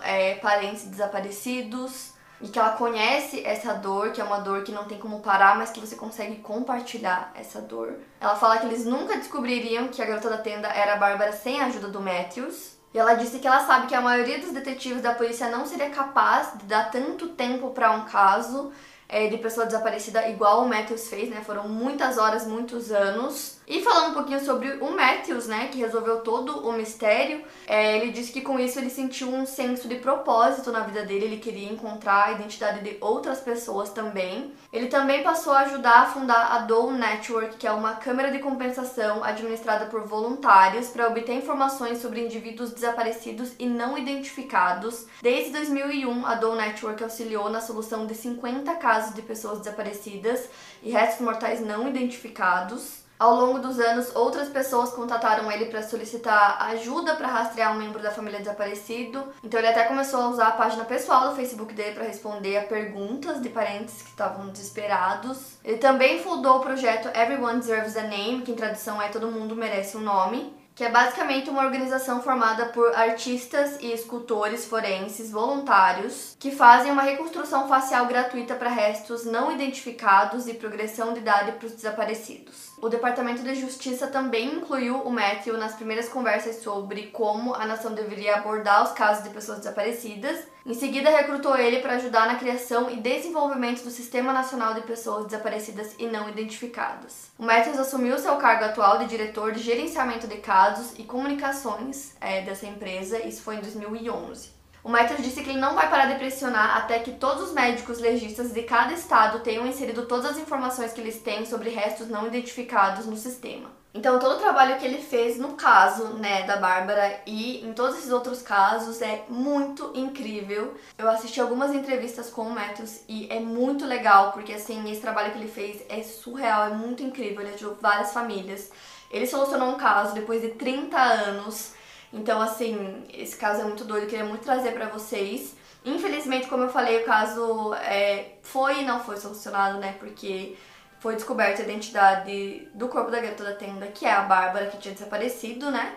é, 0.00 0.36
parentes 0.36 0.84
desaparecidos 0.84 2.12
e 2.40 2.46
que 2.46 2.60
ela 2.60 2.76
conhece 2.76 3.44
essa 3.44 3.74
dor, 3.74 4.12
que 4.12 4.20
é 4.20 4.24
uma 4.24 4.38
dor 4.38 4.62
que 4.62 4.70
não 4.70 4.84
tem 4.84 4.98
como 4.98 5.18
parar, 5.18 5.58
mas 5.58 5.70
que 5.70 5.80
você 5.80 5.96
consegue 5.96 6.36
compartilhar 6.36 7.32
essa 7.34 7.60
dor. 7.60 7.94
Ela 8.20 8.36
fala 8.36 8.58
que 8.58 8.66
eles 8.66 8.84
nunca 8.84 9.16
descobririam 9.16 9.88
que 9.88 10.00
a 10.00 10.06
garota 10.06 10.30
da 10.30 10.38
tenda 10.38 10.68
era 10.68 10.92
a 10.92 10.96
Bárbara 10.96 11.32
sem 11.32 11.60
a 11.60 11.66
ajuda 11.66 11.88
do 11.88 12.00
Matthews. 12.00 12.76
E 12.94 12.98
ela 13.00 13.14
disse 13.14 13.40
que 13.40 13.46
ela 13.48 13.66
sabe 13.66 13.88
que 13.88 13.96
a 13.96 14.00
maioria 14.00 14.38
dos 14.38 14.52
detetives 14.52 15.02
da 15.02 15.12
polícia 15.12 15.48
não 15.48 15.66
seria 15.66 15.90
capaz 15.90 16.56
de 16.56 16.66
dar 16.66 16.88
tanto 16.88 17.30
tempo 17.30 17.70
para 17.70 17.90
um 17.90 18.04
caso 18.04 18.70
é, 19.12 19.26
de 19.28 19.36
pessoa 19.36 19.66
desaparecida 19.66 20.26
igual 20.30 20.62
o 20.62 20.68
Matthews 20.68 21.06
fez, 21.08 21.28
né? 21.28 21.42
Foram 21.44 21.68
muitas 21.68 22.16
horas, 22.16 22.46
muitos 22.46 22.90
anos. 22.90 23.58
E 23.72 23.80
falando 23.80 24.10
um 24.10 24.12
pouquinho 24.12 24.44
sobre 24.44 24.70
o 24.82 24.90
Matthews, 24.90 25.46
né, 25.46 25.68
que 25.68 25.78
resolveu 25.78 26.20
todo 26.20 26.68
o 26.68 26.74
mistério, 26.74 27.42
é, 27.66 27.96
ele 27.96 28.12
disse 28.12 28.30
que 28.30 28.42
com 28.42 28.58
isso 28.58 28.78
ele 28.78 28.90
sentiu 28.90 29.28
um 29.28 29.46
senso 29.46 29.88
de 29.88 29.94
propósito 29.94 30.70
na 30.70 30.80
vida 30.80 31.06
dele, 31.06 31.24
ele 31.24 31.36
queria 31.38 31.72
encontrar 31.72 32.26
a 32.26 32.32
identidade 32.32 32.80
de 32.80 32.98
outras 33.00 33.40
pessoas 33.40 33.88
também. 33.88 34.52
Ele 34.70 34.88
também 34.88 35.22
passou 35.22 35.54
a 35.54 35.60
ajudar 35.60 36.02
a 36.02 36.06
fundar 36.06 36.52
a 36.52 36.58
Dole 36.58 36.98
Network, 36.98 37.56
que 37.56 37.66
é 37.66 37.72
uma 37.72 37.94
câmara 37.94 38.30
de 38.30 38.40
compensação 38.40 39.24
administrada 39.24 39.86
por 39.86 40.02
voluntários 40.02 40.88
para 40.88 41.08
obter 41.08 41.32
informações 41.32 42.02
sobre 42.02 42.22
indivíduos 42.22 42.72
desaparecidos 42.72 43.52
e 43.58 43.64
não 43.64 43.96
identificados. 43.96 45.06
Desde 45.22 45.50
2001, 45.50 46.26
a 46.26 46.34
Dole 46.34 46.58
Network 46.58 47.02
auxiliou 47.02 47.48
na 47.48 47.62
solução 47.62 48.06
de 48.06 48.14
50 48.14 48.74
casos 48.74 49.14
de 49.14 49.22
pessoas 49.22 49.60
desaparecidas 49.60 50.46
e 50.82 50.90
restos 50.90 51.22
mortais 51.24 51.64
não 51.64 51.88
identificados. 51.88 53.01
Ao 53.22 53.36
longo 53.36 53.60
dos 53.60 53.78
anos, 53.78 54.10
outras 54.16 54.48
pessoas 54.48 54.90
contataram 54.90 55.48
ele 55.52 55.66
para 55.66 55.80
solicitar 55.80 56.60
ajuda 56.70 57.14
para 57.14 57.28
rastrear 57.28 57.72
um 57.72 57.78
membro 57.78 58.02
da 58.02 58.10
família 58.10 58.40
desaparecido. 58.40 59.24
Então 59.44 59.60
ele 59.60 59.68
até 59.68 59.84
começou 59.84 60.22
a 60.22 60.28
usar 60.28 60.48
a 60.48 60.50
página 60.50 60.84
pessoal 60.84 61.28
do 61.28 61.36
Facebook 61.36 61.72
dele 61.72 61.94
para 61.94 62.02
responder 62.02 62.56
a 62.56 62.64
perguntas 62.64 63.40
de 63.40 63.48
parentes 63.48 64.02
que 64.02 64.08
estavam 64.08 64.48
desesperados. 64.48 65.56
Ele 65.64 65.78
também 65.78 66.20
fundou 66.20 66.56
o 66.56 66.60
projeto 66.62 67.16
Everyone 67.16 67.60
Deserves 67.60 67.96
a 67.96 68.02
Name, 68.02 68.42
que 68.42 68.50
em 68.50 68.56
tradução 68.56 69.00
é 69.00 69.06
Todo 69.06 69.30
Mundo 69.30 69.54
Merece 69.54 69.96
um 69.96 70.00
Nome 70.00 70.60
que 70.74 70.84
é 70.84 70.90
basicamente 70.90 71.50
uma 71.50 71.64
organização 71.64 72.22
formada 72.22 72.66
por 72.66 72.94
artistas 72.94 73.76
e 73.80 73.92
escultores 73.92 74.64
forenses 74.64 75.30
voluntários 75.30 76.34
que 76.38 76.50
fazem 76.50 76.90
uma 76.90 77.02
reconstrução 77.02 77.68
facial 77.68 78.06
gratuita 78.06 78.54
para 78.54 78.70
restos 78.70 79.24
não 79.26 79.52
identificados 79.52 80.48
e 80.48 80.54
progressão 80.54 81.12
de 81.12 81.20
idade 81.20 81.52
para 81.52 81.66
os 81.66 81.72
desaparecidos. 81.72 82.71
O 82.82 82.88
Departamento 82.88 83.44
de 83.44 83.54
Justiça 83.54 84.08
também 84.08 84.56
incluiu 84.56 84.96
o 85.02 85.08
Matthew 85.08 85.56
nas 85.56 85.76
primeiras 85.76 86.08
conversas 86.08 86.56
sobre 86.64 87.06
como 87.12 87.54
a 87.54 87.64
nação 87.64 87.94
deveria 87.94 88.34
abordar 88.34 88.82
os 88.82 88.90
casos 88.90 89.22
de 89.22 89.30
pessoas 89.30 89.58
desaparecidas. 89.58 90.40
Em 90.66 90.74
seguida, 90.74 91.08
recrutou 91.08 91.56
ele 91.56 91.78
para 91.78 91.94
ajudar 91.94 92.26
na 92.26 92.34
criação 92.34 92.90
e 92.90 92.96
desenvolvimento 92.96 93.84
do 93.84 93.90
Sistema 93.90 94.32
Nacional 94.32 94.74
de 94.74 94.80
Pessoas 94.80 95.26
Desaparecidas 95.26 95.94
e 95.96 96.08
Não 96.08 96.28
Identificadas. 96.28 97.30
O 97.38 97.44
Matthews 97.44 97.78
assumiu 97.78 98.18
seu 98.18 98.34
cargo 98.34 98.64
atual 98.64 98.98
de 98.98 99.06
diretor 99.06 99.52
de 99.52 99.62
gerenciamento 99.62 100.26
de 100.26 100.38
casos 100.38 100.98
e 100.98 101.04
comunicações 101.04 102.16
é, 102.20 102.40
dessa 102.42 102.66
empresa, 102.66 103.24
isso 103.24 103.42
foi 103.42 103.58
em 103.58 103.60
2011. 103.60 104.61
O 104.84 104.88
Matthews 104.88 105.22
disse 105.22 105.44
que 105.44 105.50
ele 105.50 105.60
não 105.60 105.76
vai 105.76 105.88
parar 105.88 106.06
de 106.06 106.18
pressionar 106.18 106.76
até 106.76 106.98
que 106.98 107.12
todos 107.12 107.44
os 107.44 107.52
médicos 107.52 108.00
legistas 108.00 108.52
de 108.52 108.62
cada 108.62 108.92
estado 108.92 109.38
tenham 109.40 109.64
inserido 109.64 110.06
todas 110.06 110.32
as 110.32 110.38
informações 110.38 110.92
que 110.92 111.00
eles 111.00 111.20
têm 111.20 111.46
sobre 111.46 111.70
restos 111.70 112.08
não 112.08 112.26
identificados 112.26 113.06
no 113.06 113.16
sistema. 113.16 113.70
Então, 113.94 114.18
todo 114.18 114.36
o 114.36 114.40
trabalho 114.40 114.78
que 114.78 114.86
ele 114.86 115.00
fez 115.00 115.38
no 115.38 115.50
caso, 115.50 116.14
né, 116.14 116.44
da 116.44 116.56
Bárbara 116.56 117.20
e 117.26 117.64
em 117.64 117.74
todos 117.74 117.98
esses 117.98 118.10
outros 118.10 118.40
casos 118.42 119.02
é 119.02 119.24
muito 119.28 119.92
incrível. 119.94 120.74
Eu 120.98 121.08
assisti 121.08 121.40
algumas 121.40 121.72
entrevistas 121.74 122.30
com 122.30 122.42
o 122.42 122.50
Matthews 122.50 123.02
e 123.06 123.28
é 123.30 123.38
muito 123.38 123.84
legal, 123.84 124.32
porque 124.32 124.54
assim, 124.54 124.90
esse 124.90 125.02
trabalho 125.02 125.30
que 125.30 125.38
ele 125.38 125.48
fez 125.48 125.82
é 125.90 126.02
surreal, 126.02 126.64
é 126.64 126.70
muito 126.70 127.02
incrível. 127.02 127.42
Ele 127.42 127.54
ajudou 127.54 127.76
várias 127.80 128.12
famílias. 128.12 128.72
Ele 129.10 129.26
solucionou 129.26 129.68
um 129.68 129.76
caso 129.76 130.14
depois 130.14 130.40
de 130.40 130.48
30 130.48 130.96
anos 130.98 131.74
então, 132.12 132.40
assim, 132.42 133.04
esse 133.12 133.36
caso 133.36 133.62
é 133.62 133.64
muito 133.64 133.84
doido, 133.84 134.06
queria 134.06 134.24
muito 134.24 134.42
trazer 134.42 134.72
para 134.72 134.88
vocês. 134.88 135.56
Infelizmente, 135.84 136.46
como 136.46 136.64
eu 136.64 136.68
falei, 136.68 137.02
o 137.02 137.04
caso 137.04 137.74
é, 137.74 138.34
foi 138.42 138.80
e 138.80 138.84
não 138.84 139.00
foi 139.00 139.16
solucionado, 139.16 139.78
né? 139.78 139.96
Porque 139.98 140.56
foi 141.00 141.16
descoberta 141.16 141.62
a 141.62 141.64
identidade 141.64 142.68
do 142.74 142.88
corpo 142.88 143.10
da 143.10 143.20
garota 143.20 143.42
da 143.44 143.54
tenda, 143.54 143.86
que 143.88 144.06
é 144.06 144.12
a 144.12 144.22
Bárbara, 144.22 144.66
que 144.66 144.78
tinha 144.78 144.94
desaparecido, 144.94 145.70
né? 145.70 145.96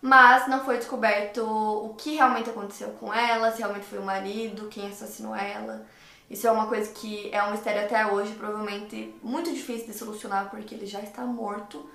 Mas 0.00 0.46
não 0.48 0.64
foi 0.64 0.76
descoberto 0.76 1.40
o 1.42 1.94
que 1.94 2.16
realmente 2.16 2.50
aconteceu 2.50 2.90
com 3.00 3.12
ela, 3.12 3.50
se 3.50 3.58
realmente 3.58 3.86
foi 3.86 3.98
o 3.98 4.04
marido, 4.04 4.68
quem 4.68 4.88
assassinou 4.88 5.34
ela. 5.34 5.86
Isso 6.30 6.46
é 6.46 6.50
uma 6.50 6.66
coisa 6.66 6.92
que 6.92 7.30
é 7.32 7.42
um 7.42 7.52
mistério 7.52 7.84
até 7.84 8.06
hoje, 8.06 8.34
provavelmente 8.34 9.14
muito 9.22 9.52
difícil 9.52 9.86
de 9.86 9.94
solucionar, 9.94 10.50
porque 10.50 10.74
ele 10.74 10.86
já 10.86 11.00
está 11.00 11.22
morto. 11.22 11.88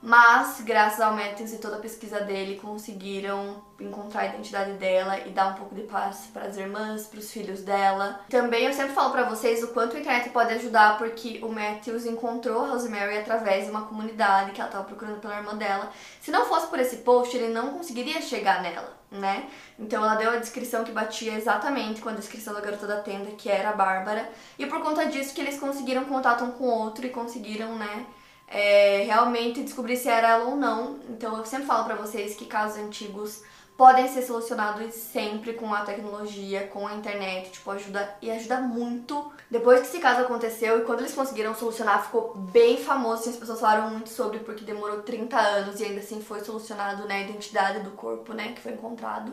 Mas, 0.00 0.60
graças 0.60 1.00
ao 1.00 1.12
Matthews 1.12 1.52
e 1.52 1.58
toda 1.58 1.76
a 1.76 1.80
pesquisa 1.80 2.20
dele, 2.20 2.60
conseguiram 2.62 3.62
encontrar 3.80 4.22
a 4.22 4.26
identidade 4.26 4.72
dela 4.74 5.18
e 5.18 5.30
dar 5.30 5.48
um 5.48 5.54
pouco 5.54 5.74
de 5.74 5.82
paz 5.82 6.28
para 6.32 6.44
as 6.44 6.56
irmãs, 6.56 7.06
para 7.06 7.18
os 7.18 7.32
filhos 7.32 7.62
dela. 7.62 8.20
Também 8.30 8.64
eu 8.64 8.72
sempre 8.72 8.94
falo 8.94 9.10
para 9.10 9.24
vocês 9.24 9.62
o 9.62 9.68
quanto 9.68 9.96
a 9.96 10.00
internet 10.00 10.30
pode 10.30 10.54
ajudar, 10.54 10.98
porque 10.98 11.40
o 11.42 11.48
Matthews 11.48 12.06
encontrou 12.06 12.64
a 12.64 12.68
Rosemary 12.68 13.18
através 13.18 13.64
de 13.64 13.70
uma 13.70 13.82
comunidade 13.82 14.52
que 14.52 14.60
ela 14.60 14.68
estava 14.68 14.84
procurando 14.84 15.20
pela 15.20 15.36
irmã 15.36 15.56
dela. 15.56 15.90
Se 16.20 16.30
não 16.30 16.46
fosse 16.46 16.68
por 16.68 16.78
esse 16.78 16.98
post, 16.98 17.36
ele 17.36 17.52
não 17.52 17.70
conseguiria 17.70 18.22
chegar 18.22 18.62
nela, 18.62 18.96
né? 19.10 19.48
Então 19.76 20.04
ela 20.04 20.14
deu 20.14 20.30
a 20.30 20.36
descrição 20.36 20.84
que 20.84 20.92
batia 20.92 21.34
exatamente 21.34 22.00
com 22.00 22.08
a 22.08 22.12
descrição 22.12 22.54
da 22.54 22.60
garota 22.60 22.86
da 22.86 23.00
tenda, 23.00 23.32
que 23.32 23.50
era 23.50 23.70
a 23.70 23.72
Bárbara. 23.72 24.30
E 24.56 24.64
por 24.66 24.80
conta 24.80 25.06
disso 25.06 25.34
que 25.34 25.40
eles 25.40 25.58
conseguiram 25.58 26.04
contato 26.04 26.44
um 26.44 26.52
com 26.52 26.64
o 26.64 26.78
outro 26.78 27.04
e 27.04 27.10
conseguiram, 27.10 27.76
né? 27.76 28.06
É, 28.50 29.02
realmente 29.04 29.62
descobrir 29.62 29.96
se 29.96 30.08
era 30.08 30.28
ela 30.28 30.44
ou 30.46 30.56
não. 30.56 30.98
Então 31.08 31.36
eu 31.36 31.44
sempre 31.44 31.66
falo 31.66 31.84
para 31.84 31.96
vocês 31.96 32.34
que 32.34 32.46
casos 32.46 32.78
antigos 32.78 33.42
podem 33.76 34.08
ser 34.08 34.22
solucionados 34.22 34.92
sempre 34.92 35.52
com 35.52 35.72
a 35.72 35.82
tecnologia, 35.82 36.66
com 36.66 36.84
a 36.84 36.94
internet, 36.94 37.52
tipo, 37.52 37.70
ajuda 37.70 38.16
e 38.20 38.28
ajuda 38.28 38.60
muito. 38.60 39.32
Depois 39.48 39.80
que 39.80 39.86
esse 39.86 40.00
caso 40.00 40.22
aconteceu 40.22 40.80
e 40.80 40.84
quando 40.84 41.00
eles 41.00 41.14
conseguiram 41.14 41.54
solucionar, 41.54 42.04
ficou 42.04 42.34
bem 42.34 42.76
famoso, 42.76 43.20
assim, 43.20 43.30
as 43.30 43.36
pessoas 43.36 43.60
falaram 43.60 43.90
muito 43.90 44.08
sobre 44.08 44.40
porque 44.40 44.64
demorou 44.64 45.02
30 45.02 45.38
anos 45.38 45.78
e 45.78 45.84
ainda 45.84 46.00
assim 46.00 46.20
foi 46.20 46.40
solucionado, 46.40 47.06
né, 47.06 47.18
a 47.18 47.20
identidade 47.20 47.80
do 47.80 47.92
corpo, 47.92 48.32
né, 48.32 48.52
que 48.52 48.60
foi 48.60 48.72
encontrado. 48.72 49.32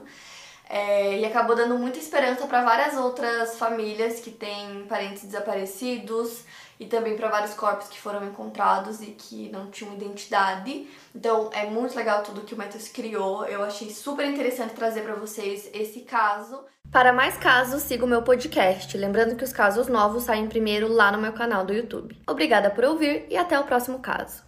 É, 0.70 1.20
e 1.20 1.26
acabou 1.26 1.56
dando 1.56 1.78
muita 1.80 1.98
esperança 1.98 2.46
para 2.46 2.64
várias 2.64 2.96
outras 2.96 3.58
famílias 3.58 4.20
que 4.20 4.30
têm 4.30 4.86
parentes 4.88 5.24
desaparecidos 5.24 6.44
e 6.80 6.86
também 6.86 7.16
para 7.16 7.30
vários 7.30 7.54
corpos 7.54 7.88
que 7.88 8.00
foram 8.00 8.26
encontrados 8.26 9.02
e 9.02 9.08
que 9.08 9.50
não 9.50 9.72
tinham 9.72 9.94
identidade. 9.94 10.88
Então 11.14 11.50
é 11.54 11.66
muito 11.66 11.96
legal 11.96 12.24
tudo 12.24 12.42
que 12.42 12.54
o 12.54 12.58
Matheus 12.58 12.88
criou. 12.88 13.46
Eu 13.46 13.64
achei 13.64 13.90
super 13.90 14.26
interessante 14.26 14.74
trazer 14.74 15.02
para 15.02 15.16
vocês 15.16 15.70
esse 15.74 16.02
caso. 16.02 16.64
Para 16.92 17.12
mais 17.12 17.38
casos, 17.38 17.84
siga 17.84 18.06
o 18.06 18.08
meu 18.08 18.22
podcast. 18.22 18.98
Lembrando 18.98 19.36
que 19.36 19.44
os 19.44 19.52
casos 19.52 19.88
novos 19.88 20.24
saem 20.24 20.48
primeiro 20.48 20.88
lá 20.88 21.12
no 21.12 21.18
meu 21.18 21.34
canal 21.34 21.66
do 21.66 21.74
YouTube. 21.74 22.18
Obrigada 22.28 22.70
por 22.70 22.86
ouvir 22.86 23.26
e 23.30 23.36
até 23.36 23.60
o 23.60 23.64
próximo 23.64 24.00
caso. 24.00 24.45